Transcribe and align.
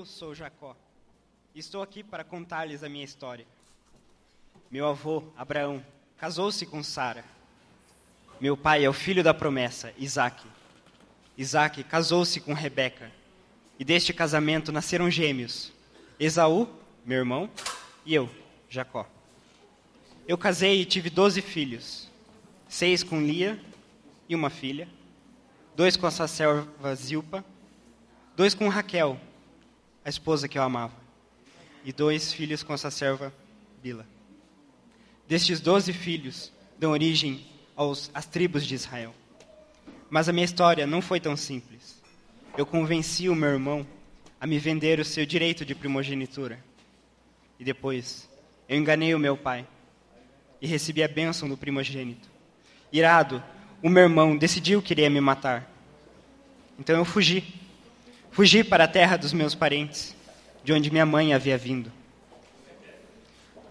Eu 0.00 0.06
sou 0.06 0.34
Jacó 0.34 0.74
estou 1.54 1.82
aqui 1.82 2.02
para 2.02 2.24
contar-lhes 2.24 2.82
a 2.82 2.88
minha 2.88 3.04
história. 3.04 3.46
Meu 4.70 4.88
avô, 4.88 5.22
Abraão, 5.36 5.84
casou-se 6.16 6.64
com 6.64 6.82
Sara. 6.82 7.22
Meu 8.40 8.56
pai 8.56 8.82
é 8.82 8.88
o 8.88 8.94
filho 8.94 9.22
da 9.22 9.34
promessa, 9.34 9.92
Isaque. 9.98 10.48
Isaque 11.36 11.84
casou-se 11.84 12.40
com 12.40 12.54
Rebeca. 12.54 13.12
E 13.78 13.84
deste 13.84 14.14
casamento 14.14 14.72
nasceram 14.72 15.10
gêmeos, 15.10 15.70
Esaú, 16.18 16.66
meu 17.04 17.18
irmão, 17.18 17.50
e 18.06 18.14
eu, 18.14 18.30
Jacó. 18.70 19.06
Eu 20.26 20.38
casei 20.38 20.80
e 20.80 20.86
tive 20.86 21.10
doze 21.10 21.42
filhos, 21.42 22.08
seis 22.66 23.02
com 23.02 23.20
Lia 23.20 23.60
e 24.30 24.34
uma 24.34 24.48
filha, 24.48 24.88
dois 25.76 25.94
com 25.94 26.06
a 26.06 26.10
sacerva 26.10 26.94
Zilpa, 26.94 27.44
dois 28.34 28.54
com 28.54 28.66
Raquel, 28.66 29.20
a 30.10 30.16
esposa 30.18 30.48
que 30.48 30.58
eu 30.58 30.62
amava, 30.64 30.96
e 31.84 31.92
dois 31.92 32.32
filhos 32.32 32.64
com 32.64 32.72
a 32.72 32.78
sacerva 32.78 33.32
Bila. 33.80 34.04
Destes 35.28 35.60
doze 35.60 35.92
filhos 35.92 36.52
dão 36.76 36.90
origem 36.90 37.46
aos, 37.76 38.10
às 38.12 38.26
tribos 38.26 38.66
de 38.66 38.74
Israel. 38.74 39.14
Mas 40.10 40.28
a 40.28 40.32
minha 40.32 40.44
história 40.44 40.84
não 40.84 41.00
foi 41.00 41.20
tão 41.20 41.36
simples. 41.36 42.02
Eu 42.58 42.66
convenci 42.66 43.28
o 43.28 43.36
meu 43.36 43.50
irmão 43.50 43.86
a 44.40 44.48
me 44.48 44.58
vender 44.58 44.98
o 44.98 45.04
seu 45.04 45.24
direito 45.24 45.64
de 45.64 45.76
primogenitura. 45.76 46.58
E 47.56 47.62
depois, 47.62 48.28
eu 48.68 48.76
enganei 48.76 49.14
o 49.14 49.18
meu 49.18 49.36
pai 49.36 49.64
e 50.60 50.66
recebi 50.66 51.04
a 51.04 51.08
bênção 51.08 51.48
do 51.48 51.56
primogênito. 51.56 52.28
Irado, 52.92 53.40
o 53.80 53.88
meu 53.88 54.02
irmão 54.02 54.36
decidiu 54.36 54.82
que 54.82 54.92
iria 54.92 55.08
me 55.08 55.20
matar. 55.20 55.70
Então 56.76 56.96
eu 56.96 57.04
fugi. 57.04 57.60
Fugi 58.32 58.62
para 58.62 58.84
a 58.84 58.88
terra 58.88 59.16
dos 59.16 59.32
meus 59.32 59.54
parentes, 59.54 60.14
de 60.62 60.72
onde 60.72 60.90
minha 60.90 61.04
mãe 61.04 61.34
havia 61.34 61.58
vindo. 61.58 61.90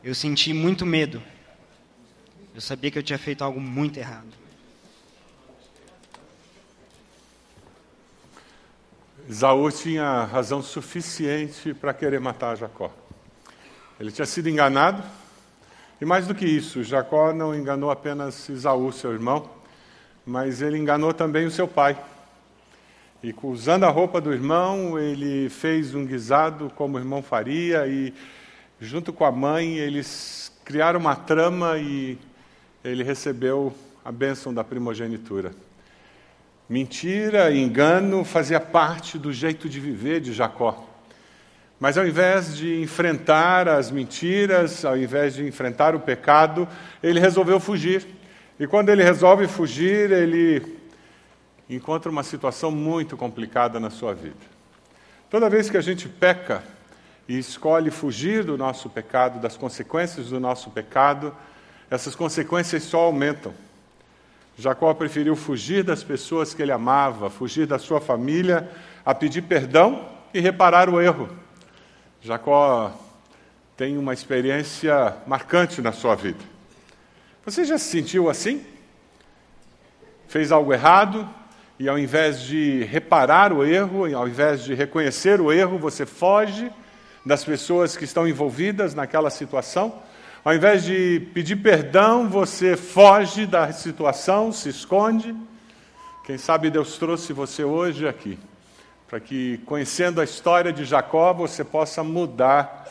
Eu 0.03 0.13
senti 0.13 0.53
muito 0.53 0.85
medo. 0.85 1.21
Eu 2.53 2.59
sabia 2.59 2.91
que 2.91 2.99
eu 2.99 3.03
tinha 3.03 3.17
feito 3.17 3.41
algo 3.41 3.59
muito 3.59 3.97
errado. 3.97 4.27
Esaú 9.29 9.71
tinha 9.71 10.25
razão 10.25 10.61
suficiente 10.61 11.73
para 11.73 11.93
querer 11.93 12.19
matar 12.19 12.57
Jacó. 12.57 12.91
Ele 13.99 14.11
tinha 14.11 14.25
sido 14.25 14.49
enganado, 14.49 15.03
e 16.01 16.05
mais 16.05 16.27
do 16.27 16.35
que 16.35 16.45
isso, 16.45 16.83
Jacó 16.83 17.31
não 17.31 17.53
enganou 17.55 17.91
apenas 17.91 18.49
Esaú, 18.49 18.91
seu 18.91 19.13
irmão, 19.13 19.49
mas 20.25 20.61
ele 20.61 20.77
enganou 20.77 21.13
também 21.13 21.45
o 21.45 21.51
seu 21.51 21.67
pai. 21.67 21.97
E 23.21 23.35
usando 23.43 23.83
a 23.83 23.89
roupa 23.89 24.21
do 24.21 24.31
irmão, 24.31 24.97
ele 24.97 25.49
fez 25.49 25.93
um 25.93 26.05
guisado 26.05 26.71
como 26.73 26.95
o 26.95 26.99
irmão 27.01 27.21
faria, 27.21 27.85
e 27.85 28.13
junto 28.79 29.11
com 29.11 29.25
a 29.25 29.31
mãe, 29.31 29.77
eles 29.77 30.49
criaram 30.63 31.01
uma 31.01 31.17
trama 31.17 31.77
e 31.77 32.17
ele 32.81 33.03
recebeu 33.03 33.73
a 34.05 34.11
bênção 34.11 34.53
da 34.53 34.63
primogenitura. 34.63 35.51
Mentira, 36.69 37.53
engano 37.53 38.23
fazia 38.23 38.59
parte 38.61 39.17
do 39.17 39.33
jeito 39.33 39.67
de 39.67 39.81
viver 39.81 40.21
de 40.21 40.31
Jacó. 40.31 40.87
Mas 41.77 41.97
ao 41.97 42.07
invés 42.07 42.55
de 42.55 42.81
enfrentar 42.81 43.67
as 43.67 43.91
mentiras, 43.91 44.85
ao 44.85 44.95
invés 44.97 45.33
de 45.33 45.45
enfrentar 45.45 45.93
o 45.93 45.99
pecado, 45.99 46.65
ele 47.03 47.19
resolveu 47.19 47.59
fugir. 47.59 48.07
E 48.57 48.65
quando 48.65 48.87
ele 48.87 49.03
resolve 49.03 49.45
fugir, 49.45 50.09
ele 50.09 50.78
encontra 51.75 52.11
uma 52.11 52.23
situação 52.23 52.71
muito 52.71 53.15
complicada 53.15 53.79
na 53.79 53.91
sua 53.91 54.13
vida. 54.13 54.35
Toda 55.29 55.49
vez 55.49 55.69
que 55.69 55.77
a 55.77 55.81
gente 55.81 56.09
peca 56.09 56.63
e 57.27 57.37
escolhe 57.37 57.91
fugir 57.91 58.43
do 58.43 58.57
nosso 58.57 58.89
pecado, 58.89 59.39
das 59.39 59.55
consequências 59.55 60.29
do 60.29 60.39
nosso 60.39 60.71
pecado, 60.71 61.35
essas 61.91 62.15
consequências 62.15 62.81
só 62.83 63.01
aumentam. 63.01 63.53
Jacó 64.57 64.93
preferiu 64.95 65.35
fugir 65.35 65.83
das 65.83 66.03
pessoas 66.03 66.53
que 66.53 66.61
ele 66.61 66.71
amava, 66.71 67.29
fugir 67.29 67.67
da 67.67 67.77
sua 67.77 68.01
família, 68.01 68.69
a 69.05 69.13
pedir 69.13 69.43
perdão 69.43 70.09
e 70.33 70.39
reparar 70.39 70.89
o 70.89 70.99
erro. 70.99 71.29
Jacó 72.21 72.91
tem 73.77 73.97
uma 73.97 74.13
experiência 74.13 75.15
marcante 75.27 75.81
na 75.81 75.91
sua 75.91 76.15
vida. 76.15 76.43
Você 77.45 77.63
já 77.63 77.77
se 77.77 77.85
sentiu 77.89 78.29
assim? 78.29 78.65
Fez 80.27 80.51
algo 80.51 80.73
errado 80.73 81.29
e 81.79 81.87
ao 81.87 81.97
invés 81.97 82.41
de 82.41 82.83
reparar 82.83 83.53
o 83.53 83.65
erro, 83.65 84.03
ao 84.13 84.27
invés 84.27 84.65
de 84.65 84.73
reconhecer 84.73 85.39
o 85.39 85.49
erro, 85.49 85.79
você 85.79 86.05
foge 86.05 86.69
das 87.25 87.45
pessoas 87.45 87.95
que 87.95 88.03
estão 88.03 88.27
envolvidas 88.27 88.93
naquela 88.93 89.29
situação? 89.29 90.01
Ao 90.43 90.53
invés 90.53 90.83
de 90.83 91.21
pedir 91.33 91.55
perdão, 91.55 92.27
você 92.27 92.75
foge 92.75 93.45
da 93.45 93.71
situação, 93.71 94.51
se 94.51 94.67
esconde. 94.67 95.33
Quem 96.25 96.37
sabe 96.37 96.69
Deus 96.69 96.97
trouxe 96.97 97.31
você 97.31 97.63
hoje 97.63 98.05
aqui, 98.05 98.37
para 99.07 99.21
que, 99.21 99.59
conhecendo 99.65 100.19
a 100.19 100.25
história 100.25 100.73
de 100.73 100.83
Jacó, 100.83 101.31
você 101.33 101.63
possa 101.63 102.03
mudar 102.03 102.87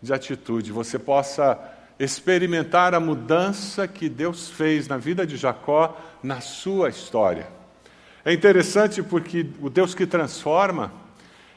de 0.00 0.14
atitude, 0.14 0.70
você 0.70 0.96
possa 0.96 1.58
experimentar 1.98 2.94
a 2.94 3.00
mudança 3.00 3.88
que 3.88 4.08
Deus 4.08 4.48
fez 4.48 4.86
na 4.86 4.96
vida 4.96 5.26
de 5.26 5.36
Jacó, 5.36 5.96
na 6.22 6.40
sua 6.40 6.88
história. 6.88 7.61
É 8.24 8.32
interessante 8.32 9.02
porque 9.02 9.46
o 9.60 9.68
Deus 9.68 9.94
que 9.94 10.06
transforma, 10.06 10.92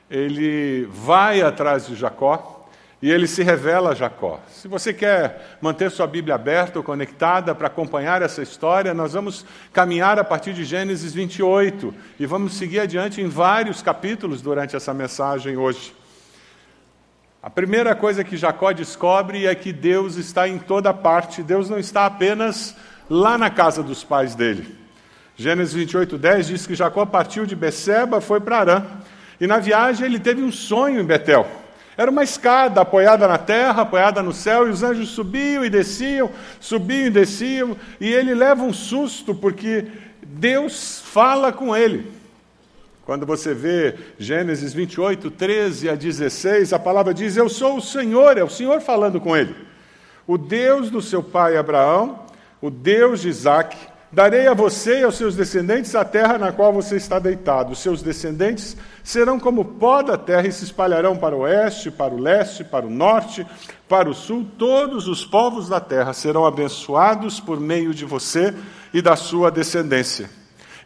ele 0.09 0.87
vai 0.91 1.41
atrás 1.41 1.87
de 1.87 1.95
Jacó, 1.95 2.55
e 3.01 3.11
ele 3.11 3.27
se 3.27 3.43
revela 3.43 3.91
a 3.91 3.93
Jacó. 3.93 4.39
Se 4.47 4.67
você 4.67 4.91
quer 4.91 5.57
manter 5.61 5.91
sua 5.91 6.07
Bíblia 6.07 6.33
aberta 6.33 6.79
ou 6.79 6.83
conectada 6.83 7.53
para 7.53 7.67
acompanhar 7.67 8.23
essa 8.23 8.41
história, 8.41 8.95
nós 8.95 9.13
vamos 9.13 9.45
caminhar 9.71 10.17
a 10.17 10.23
partir 10.23 10.53
de 10.53 10.63
Gênesis 10.63 11.13
28 11.13 11.93
e 12.19 12.25
vamos 12.25 12.53
seguir 12.55 12.79
adiante 12.79 13.21
em 13.21 13.27
vários 13.27 13.83
capítulos 13.83 14.41
durante 14.41 14.75
essa 14.75 14.91
mensagem 14.91 15.55
hoje. 15.55 15.93
A 17.43 17.49
primeira 17.49 17.93
coisa 17.93 18.23
que 18.23 18.37
Jacó 18.37 18.71
descobre 18.71 19.45
é 19.45 19.53
que 19.53 19.71
Deus 19.71 20.15
está 20.15 20.47
em 20.47 20.57
toda 20.57 20.91
parte, 20.91 21.43
Deus 21.43 21.69
não 21.69 21.77
está 21.77 22.07
apenas 22.07 22.75
lá 23.07 23.37
na 23.37 23.51
casa 23.51 23.83
dos 23.83 24.03
pais 24.03 24.33
dele. 24.33 24.84
Gênesis 25.37 25.73
28, 25.73 26.17
10 26.17 26.47
diz 26.47 26.67
que 26.67 26.75
Jacó 26.75 27.05
partiu 27.05 27.45
de 27.45 27.55
Beceba, 27.55 28.21
foi 28.21 28.39
para 28.39 28.59
Arã, 28.59 28.85
e 29.39 29.45
na 29.45 29.59
viagem 29.59 30.05
ele 30.05 30.19
teve 30.19 30.41
um 30.41 30.51
sonho 30.51 31.01
em 31.01 31.03
Betel. 31.03 31.45
Era 31.97 32.09
uma 32.09 32.23
escada 32.23 32.81
apoiada 32.81 33.27
na 33.27 33.37
terra, 33.37 33.81
apoiada 33.81 34.21
no 34.23 34.33
céu, 34.33 34.67
e 34.67 34.71
os 34.71 34.83
anjos 34.83 35.09
subiam 35.09 35.63
e 35.63 35.69
desciam, 35.69 36.29
subiam 36.59 37.07
e 37.07 37.09
desciam, 37.09 37.75
e 37.99 38.11
ele 38.11 38.33
leva 38.33 38.63
um 38.63 38.73
susto 38.73 39.35
porque 39.35 39.85
Deus 40.21 41.01
fala 41.05 41.51
com 41.51 41.75
ele. 41.75 42.11
Quando 43.05 43.25
você 43.25 43.53
vê 43.53 43.95
Gênesis 44.17 44.73
28, 44.73 45.29
13 45.31 45.89
a 45.89 45.95
16, 45.95 46.73
a 46.73 46.79
palavra 46.79 47.13
diz: 47.13 47.37
Eu 47.37 47.47
sou 47.47 47.77
o 47.77 47.81
Senhor, 47.81 48.37
é 48.37 48.43
o 48.43 48.49
Senhor 48.49 48.81
falando 48.81 49.21
com 49.21 49.37
ele. 49.37 49.55
O 50.25 50.37
Deus 50.37 50.89
do 50.89 51.01
seu 51.01 51.21
pai 51.21 51.55
Abraão, 51.55 52.25
o 52.59 52.71
Deus 52.71 53.21
de 53.21 53.29
Isaac, 53.29 53.77
Darei 54.15 54.47
a 54.47 54.53
você 54.53 55.01
e 55.01 55.03
aos 55.03 55.17
seus 55.17 55.35
descendentes 55.35 55.93
a 55.93 56.05
terra 56.05 56.37
na 56.37 56.53
qual 56.53 56.71
você 56.71 56.95
está 56.95 57.19
deitado. 57.19 57.73
Os 57.73 57.79
seus 57.79 58.01
descendentes 58.01 58.77
serão 59.03 59.37
como 59.37 59.65
pó 59.65 60.01
da 60.01 60.17
terra 60.17 60.47
e 60.47 60.53
se 60.53 60.63
espalharão 60.63 61.17
para 61.17 61.35
o 61.35 61.39
oeste, 61.39 61.91
para 61.91 62.13
o 62.13 62.17
leste, 62.17 62.63
para 62.63 62.85
o 62.85 62.89
norte, 62.89 63.45
para 63.89 64.09
o 64.09 64.13
sul. 64.13 64.47
Todos 64.57 65.09
os 65.09 65.25
povos 65.25 65.67
da 65.67 65.81
terra 65.81 66.13
serão 66.13 66.45
abençoados 66.45 67.41
por 67.41 67.59
meio 67.59 67.93
de 67.93 68.05
você 68.05 68.53
e 68.93 69.01
da 69.01 69.17
sua 69.17 69.51
descendência. 69.51 70.29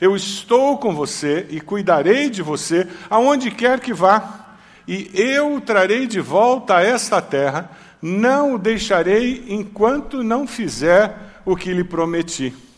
Eu 0.02 0.16
estou 0.16 0.80
com 0.80 0.96
você 0.96 1.46
e 1.52 1.62
cuidarei 1.62 2.32
de 2.32 2.42
você 2.42 2.88
aonde 3.12 3.52
quer 3.52 3.80
que 3.80 3.94
vá, 3.94 4.58
e 4.88 5.12
eu 5.14 5.54
o 5.54 5.62
trarei 5.62 6.08
de 6.08 6.20
volta 6.20 6.78
a 6.78 6.82
esta 6.82 7.22
terra. 7.22 7.70
Não 8.02 8.56
o 8.56 8.58
deixarei 8.58 9.46
enquanto 9.50 10.24
não 10.24 10.48
fizer 10.48 11.16
o 11.46 11.56
que 11.56 11.72
lhe 11.72 11.84
prometi. 11.84 12.69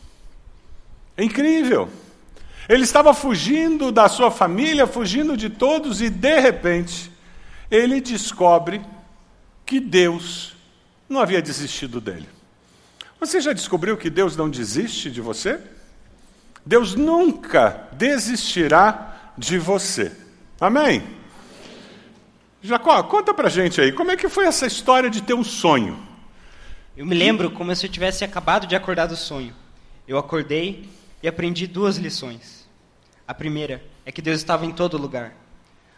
É 1.21 1.23
incrível. 1.23 1.87
Ele 2.67 2.81
estava 2.81 3.13
fugindo 3.13 3.91
da 3.91 4.09
sua 4.09 4.31
família, 4.31 4.87
fugindo 4.87 5.37
de 5.37 5.51
todos, 5.51 6.01
e 6.01 6.09
de 6.09 6.39
repente, 6.39 7.11
ele 7.69 8.01
descobre 8.01 8.81
que 9.63 9.79
Deus 9.79 10.55
não 11.07 11.19
havia 11.19 11.39
desistido 11.39 12.01
dele. 12.01 12.27
Você 13.19 13.39
já 13.39 13.53
descobriu 13.53 13.95
que 13.97 14.09
Deus 14.09 14.35
não 14.35 14.49
desiste 14.49 15.11
de 15.11 15.21
você? 15.21 15.59
Deus 16.65 16.95
nunca 16.95 17.87
desistirá 17.91 19.31
de 19.37 19.59
você. 19.59 20.11
Amém? 20.59 21.03
Jacó, 22.63 23.03
conta 23.03 23.31
pra 23.31 23.47
gente 23.47 23.79
aí, 23.79 23.91
como 23.91 24.09
é 24.09 24.17
que 24.17 24.27
foi 24.27 24.45
essa 24.45 24.65
história 24.65 25.07
de 25.07 25.21
ter 25.21 25.35
um 25.35 25.43
sonho? 25.43 26.01
Eu 26.97 27.05
me 27.05 27.13
lembro 27.13 27.51
como 27.51 27.75
se 27.75 27.85
eu 27.85 27.91
tivesse 27.91 28.23
acabado 28.23 28.65
de 28.65 28.75
acordar 28.75 29.05
do 29.05 29.15
sonho. 29.15 29.53
Eu 30.07 30.17
acordei 30.17 30.89
e 31.21 31.27
aprendi 31.27 31.67
duas 31.67 31.97
lições. 31.97 32.67
A 33.27 33.33
primeira 33.33 33.83
é 34.05 34.11
que 34.11 34.21
Deus 34.21 34.37
estava 34.37 34.65
em 34.65 34.71
todo 34.71 34.97
lugar. 34.97 35.33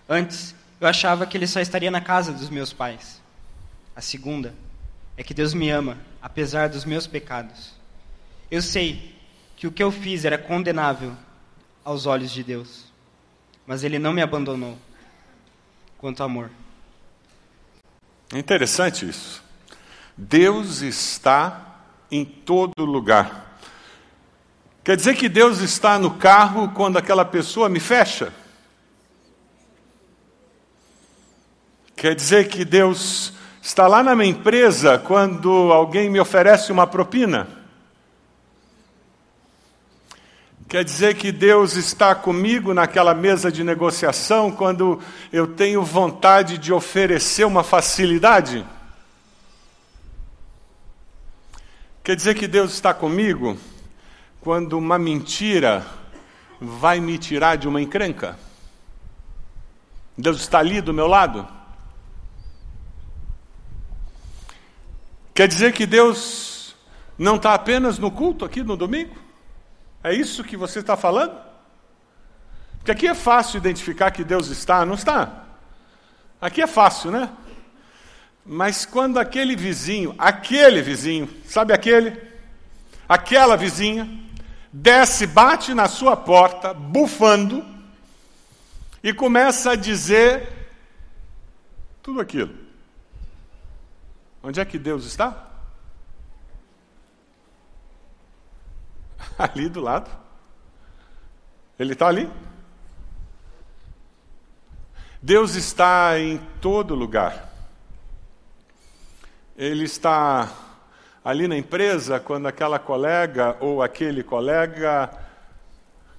Antes, 0.07 0.53
eu 0.79 0.87
achava 0.87 1.25
que 1.25 1.37
ele 1.37 1.47
só 1.47 1.59
estaria 1.59 1.89
na 1.89 2.01
casa 2.01 2.31
dos 2.31 2.49
meus 2.49 2.73
pais. 2.73 3.21
A 3.95 4.01
segunda 4.01 4.53
é 5.15 5.23
que 5.23 5.33
Deus 5.33 5.53
me 5.53 5.69
ama, 5.69 5.97
apesar 6.21 6.69
dos 6.69 6.85
meus 6.85 7.07
pecados. 7.07 7.73
Eu 8.51 8.61
sei 8.61 9.15
que 9.55 9.67
o 9.67 9.71
que 9.71 9.81
eu 9.81 9.91
fiz 9.91 10.25
era 10.25 10.37
condenável 10.37 11.15
aos 11.83 12.05
olhos 12.05 12.31
de 12.31 12.43
Deus, 12.43 12.85
mas 13.65 13.83
Ele 13.83 13.97
não 13.97 14.13
me 14.13 14.21
abandonou 14.21 14.77
quanto 15.97 16.23
amor. 16.23 16.51
É 18.33 18.39
interessante 18.39 19.07
isso. 19.07 19.43
Deus 20.17 20.81
está 20.81 21.79
em 22.11 22.25
todo 22.25 22.83
lugar. 22.83 23.52
Quer 24.83 24.97
dizer 24.97 25.15
que 25.15 25.29
Deus 25.29 25.59
está 25.59 25.97
no 25.97 26.11
carro 26.11 26.69
quando 26.73 26.97
aquela 26.97 27.23
pessoa 27.23 27.69
me 27.69 27.79
fecha? 27.79 28.33
Quer 31.95 32.13
dizer 32.13 32.49
que 32.49 32.65
Deus 32.65 33.31
está 33.61 33.87
lá 33.87 34.03
na 34.03 34.13
minha 34.13 34.29
empresa 34.29 34.97
quando 34.97 35.71
alguém 35.71 36.09
me 36.09 36.19
oferece 36.19 36.69
uma 36.69 36.85
propina? 36.85 37.47
Quer 40.67 40.83
dizer 40.83 41.15
que 41.15 41.31
Deus 41.31 41.77
está 41.77 42.13
comigo 42.13 42.73
naquela 42.73 43.13
mesa 43.13 43.49
de 43.49 43.63
negociação 43.63 44.51
quando 44.51 44.99
eu 45.31 45.47
tenho 45.47 45.81
vontade 45.81 46.57
de 46.57 46.73
oferecer 46.73 47.45
uma 47.45 47.63
facilidade? 47.63 48.65
Quer 52.03 52.17
dizer 52.17 52.35
que 52.35 52.47
Deus 52.47 52.73
está 52.73 52.93
comigo 52.93 53.57
quando 54.43 54.77
uma 54.77 54.99
mentira 54.99 55.85
vai 56.59 56.99
me 56.99 57.17
tirar 57.17 57.55
de 57.55 57.65
uma 57.65 57.81
encrenca? 57.81 58.37
Deus 60.17 60.41
está 60.41 60.59
ali 60.59 60.81
do 60.81 60.93
meu 60.93 61.07
lado? 61.07 61.47
Quer 65.33 65.47
dizer 65.47 65.71
que 65.71 65.85
Deus 65.85 66.75
não 67.17 67.37
está 67.37 67.53
apenas 67.53 67.97
no 67.97 68.11
culto 68.11 68.43
aqui 68.43 68.61
no 68.61 68.75
domingo? 68.75 69.15
É 70.03 70.13
isso 70.13 70.43
que 70.43 70.57
você 70.57 70.79
está 70.79 70.97
falando? 70.97 71.39
Porque 72.79 72.91
aqui 72.91 73.07
é 73.07 73.15
fácil 73.15 73.57
identificar 73.57 74.11
que 74.11 74.25
Deus 74.25 74.49
está, 74.49 74.85
não 74.85 74.95
está? 74.95 75.45
Aqui 76.41 76.61
é 76.61 76.67
fácil, 76.67 77.11
né? 77.11 77.29
Mas 78.45 78.85
quando 78.85 79.19
aquele 79.19 79.55
vizinho, 79.55 80.13
aquele 80.17 80.81
vizinho, 80.81 81.29
sabe 81.45 81.71
aquele? 81.73 82.21
Aquela 83.07 83.55
vizinha, 83.55 84.23
desce, 84.73 85.27
bate 85.27 85.75
na 85.75 85.87
sua 85.87 86.17
porta, 86.17 86.73
bufando, 86.73 87.63
e 89.03 89.13
começa 89.13 89.71
a 89.71 89.75
dizer 89.75 90.51
tudo 92.01 92.19
aquilo. 92.19 92.57
Onde 94.41 94.59
é 94.59 94.65
que 94.65 94.79
Deus 94.79 95.05
está? 95.05 95.51
Ali 99.37 99.69
do 99.69 99.79
lado. 99.79 100.09
Ele 101.77 101.93
está 101.93 102.07
ali. 102.07 102.29
Deus 105.21 105.55
está 105.55 106.19
em 106.19 106.37
todo 106.61 106.93
lugar. 106.93 107.51
Ele 109.55 109.85
está 109.85 110.51
ali 111.23 111.47
na 111.47 111.57
empresa 111.57 112.19
quando 112.19 112.47
aquela 112.47 112.77
colega 112.77 113.55
ou 113.59 113.81
aquele 113.81 114.23
colega 114.23 115.09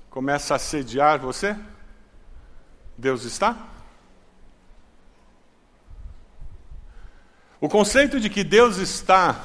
começa 0.08 0.54
a 0.54 0.56
assediar 0.56 1.18
você? 1.18 1.56
Deus 2.96 3.24
está? 3.24 3.56
O 7.60 7.68
conceito 7.68 8.20
de 8.20 8.30
que 8.30 8.44
Deus 8.44 8.78
está 8.78 9.40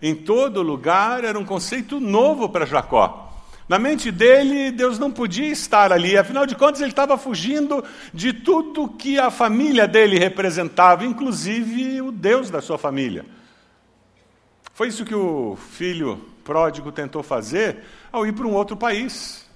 em 0.00 0.14
todo 0.14 0.62
lugar 0.62 1.24
era 1.24 1.38
um 1.38 1.44
conceito 1.44 1.98
novo 1.98 2.48
para 2.48 2.66
Jacó. 2.66 3.20
Na 3.66 3.78
mente 3.78 4.12
dele, 4.12 4.70
Deus 4.70 4.98
não 4.98 5.10
podia 5.10 5.48
estar 5.48 5.90
ali, 5.90 6.18
afinal 6.18 6.44
de 6.44 6.54
contas, 6.54 6.82
ele 6.82 6.90
estava 6.90 7.16
fugindo 7.16 7.82
de 8.12 8.34
tudo 8.34 8.88
que 8.88 9.18
a 9.18 9.30
família 9.30 9.88
dele 9.88 10.18
representava, 10.18 11.06
inclusive 11.06 12.02
o 12.02 12.12
Deus 12.12 12.50
da 12.50 12.60
sua 12.60 12.76
família. 12.76 13.24
Foi 14.74 14.88
isso 14.88 15.04
que 15.04 15.14
o 15.14 15.56
filho 15.56 16.16
pródigo 16.44 16.92
tentou 16.92 17.22
fazer 17.22 17.78
ao 18.12 18.26
ir 18.26 18.32
para 18.32 18.46
um 18.46 18.52
outro 18.52 18.76
país. 18.76 19.46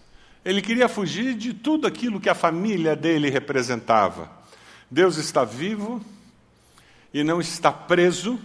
Ele 0.44 0.62
queria 0.62 0.88
fugir 0.88 1.34
de 1.34 1.52
tudo 1.52 1.86
aquilo 1.86 2.20
que 2.20 2.30
a 2.30 2.34
família 2.34 2.96
dele 2.96 3.28
representava. 3.28 4.30
Deus 4.90 5.18
está 5.18 5.44
vivo, 5.44 6.00
e 7.12 7.24
não 7.24 7.40
está 7.40 7.72
preso 7.72 8.38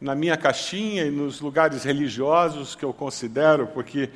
na 0.00 0.14
minha 0.14 0.36
caixinha 0.36 1.04
e 1.04 1.10
nos 1.10 1.40
lugares 1.40 1.84
religiosos 1.84 2.74
que 2.74 2.84
eu 2.84 2.92
considero, 2.92 3.66
porque 3.68 4.10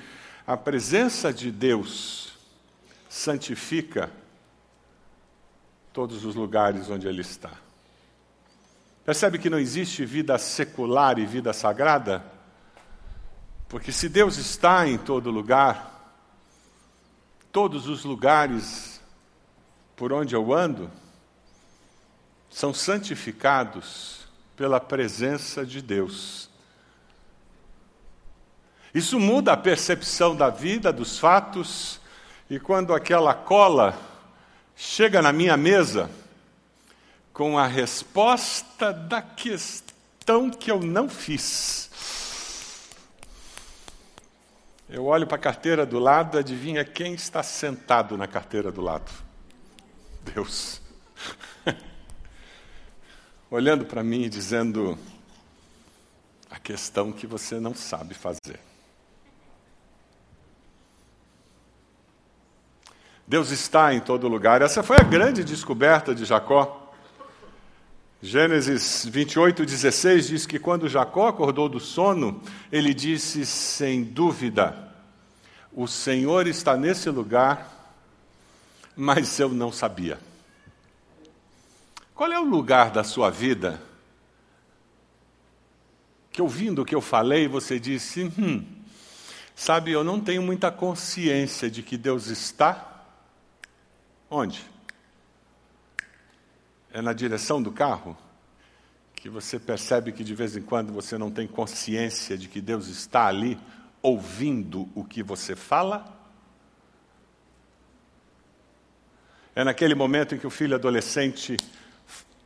a 0.47 0.57
presença 0.57 1.33
de 1.33 1.51
Deus 1.51 2.33
santifica 3.09 4.11
todos 5.93 6.25
os 6.25 6.35
lugares 6.35 6.89
onde 6.91 7.07
Ele 7.07 7.21
está. 7.21 7.68
Percebe 9.09 9.39
que 9.39 9.49
não 9.49 9.59
existe 9.59 10.05
vida 10.05 10.37
secular 10.37 11.19
e 11.19 11.25
vida 11.25 11.55
sagrada? 11.55 12.23
Porque 13.67 13.91
se 13.91 14.07
Deus 14.07 14.37
está 14.37 14.87
em 14.87 14.99
todo 14.99 15.31
lugar, 15.31 16.15
todos 17.51 17.89
os 17.89 18.05
lugares 18.05 19.01
por 19.97 20.13
onde 20.13 20.37
eu 20.37 20.53
ando, 20.53 20.91
são 22.51 22.75
santificados 22.75 24.29
pela 24.55 24.79
presença 24.79 25.65
de 25.65 25.81
Deus. 25.81 26.51
Isso 28.93 29.19
muda 29.19 29.55
a 29.55 29.57
percepção 29.57 30.37
da 30.37 30.51
vida, 30.51 30.93
dos 30.93 31.19
fatos, 31.19 31.99
e 32.51 32.61
quando 32.61 32.93
aquela 32.93 33.33
cola 33.33 33.99
chega 34.77 35.23
na 35.23 35.33
minha 35.33 35.57
mesa 35.57 36.11
com 37.39 37.57
a 37.57 37.69
resposta 37.69 38.93
da 38.93 39.23
questão 39.23 40.51
que 40.51 40.73
eu 40.73 40.81
não 40.81 41.09
fiz, 41.09 41.89
eu 44.91 45.07
olho 45.07 45.25
para 45.25 45.37
a 45.37 45.41
carteira 45.41 45.87
do 45.87 46.01
lado, 46.01 46.37
adivinha 46.37 46.85
quem 46.85 47.15
está 47.15 47.41
sentado 47.45 48.17
na 48.17 48.27
carteira 48.27 48.73
do 48.73 48.81
lado? 48.81 49.09
Deus 50.35 50.83
olhando 53.49 53.85
para 53.85 54.03
mim 54.03 54.23
e 54.23 54.29
dizendo 54.29 54.99
a 56.51 56.59
questão 56.59 57.13
que 57.13 57.25
você 57.25 57.61
não 57.61 57.73
sabe 57.73 58.15
fazer. 58.15 58.59
Deus 63.25 63.53
está 63.53 63.95
em 63.95 64.01
todo 64.01 64.27
lugar. 64.27 64.61
Essa 64.61 64.83
foi 64.83 64.97
a 64.97 65.05
grande 65.05 65.45
descoberta 65.45 66.13
de 66.13 66.25
Jacó. 66.25 66.78
Gênesis 68.21 69.07
28, 69.07 69.65
16 69.65 70.27
diz 70.27 70.47
que 70.47 70.59
quando 70.59 70.89
Jacó 70.89 71.29
acordou 71.29 71.69
do 71.69 71.79
sono, 71.79 72.43
ele 72.73 72.93
disse 72.93 73.47
sem 73.47 74.03
dúvida: 74.03 74.93
O 75.73 75.87
Senhor 75.87 76.49
está 76.49 76.77
nesse 76.77 77.09
lugar, 77.11 77.95
mas 78.97 79.39
eu 79.39 79.51
não 79.51 79.71
sabia. 79.71 80.19
Qual 82.13 82.33
é 82.33 82.41
o 82.41 82.45
lugar 82.45 82.91
da 82.91 83.05
sua 83.05 83.31
vida 83.31 83.81
que, 86.33 86.43
ouvindo 86.43 86.83
o 86.83 86.85
que 86.85 86.97
eu 86.97 87.01
falei, 87.01 87.47
você 87.47 87.79
disse: 87.79 88.25
hum, 88.37 88.65
sabe, 89.55 89.93
eu 89.93 90.03
não 90.03 90.21
tenho 90.21 90.43
muita 90.43 90.73
consciência 90.73 91.71
de 91.71 91.85
que 91.85 91.97
Deus 91.97 92.27
está? 92.27 93.05
Onde? 94.29 94.78
É 96.99 97.01
na 97.01 97.13
direção 97.13 97.63
do 97.63 97.71
carro? 97.71 98.19
Que 99.15 99.29
você 99.29 99.57
percebe 99.57 100.11
que 100.11 100.25
de 100.25 100.35
vez 100.35 100.57
em 100.57 100.63
quando 100.63 100.93
você 100.93 101.17
não 101.17 101.31
tem 101.31 101.47
consciência 101.47 102.37
de 102.37 102.49
que 102.49 102.61
Deus 102.61 102.89
está 102.89 103.29
ali 103.29 103.57
ouvindo 104.03 104.89
o 104.97 105.05
que 105.05 105.23
você 105.23 105.55
fala? 105.55 106.05
É 109.55 109.63
naquele 109.63 109.95
momento 109.95 110.35
em 110.35 110.39
que 110.41 110.47
o 110.49 110.51
filho 110.51 110.75
adolescente 110.75 111.57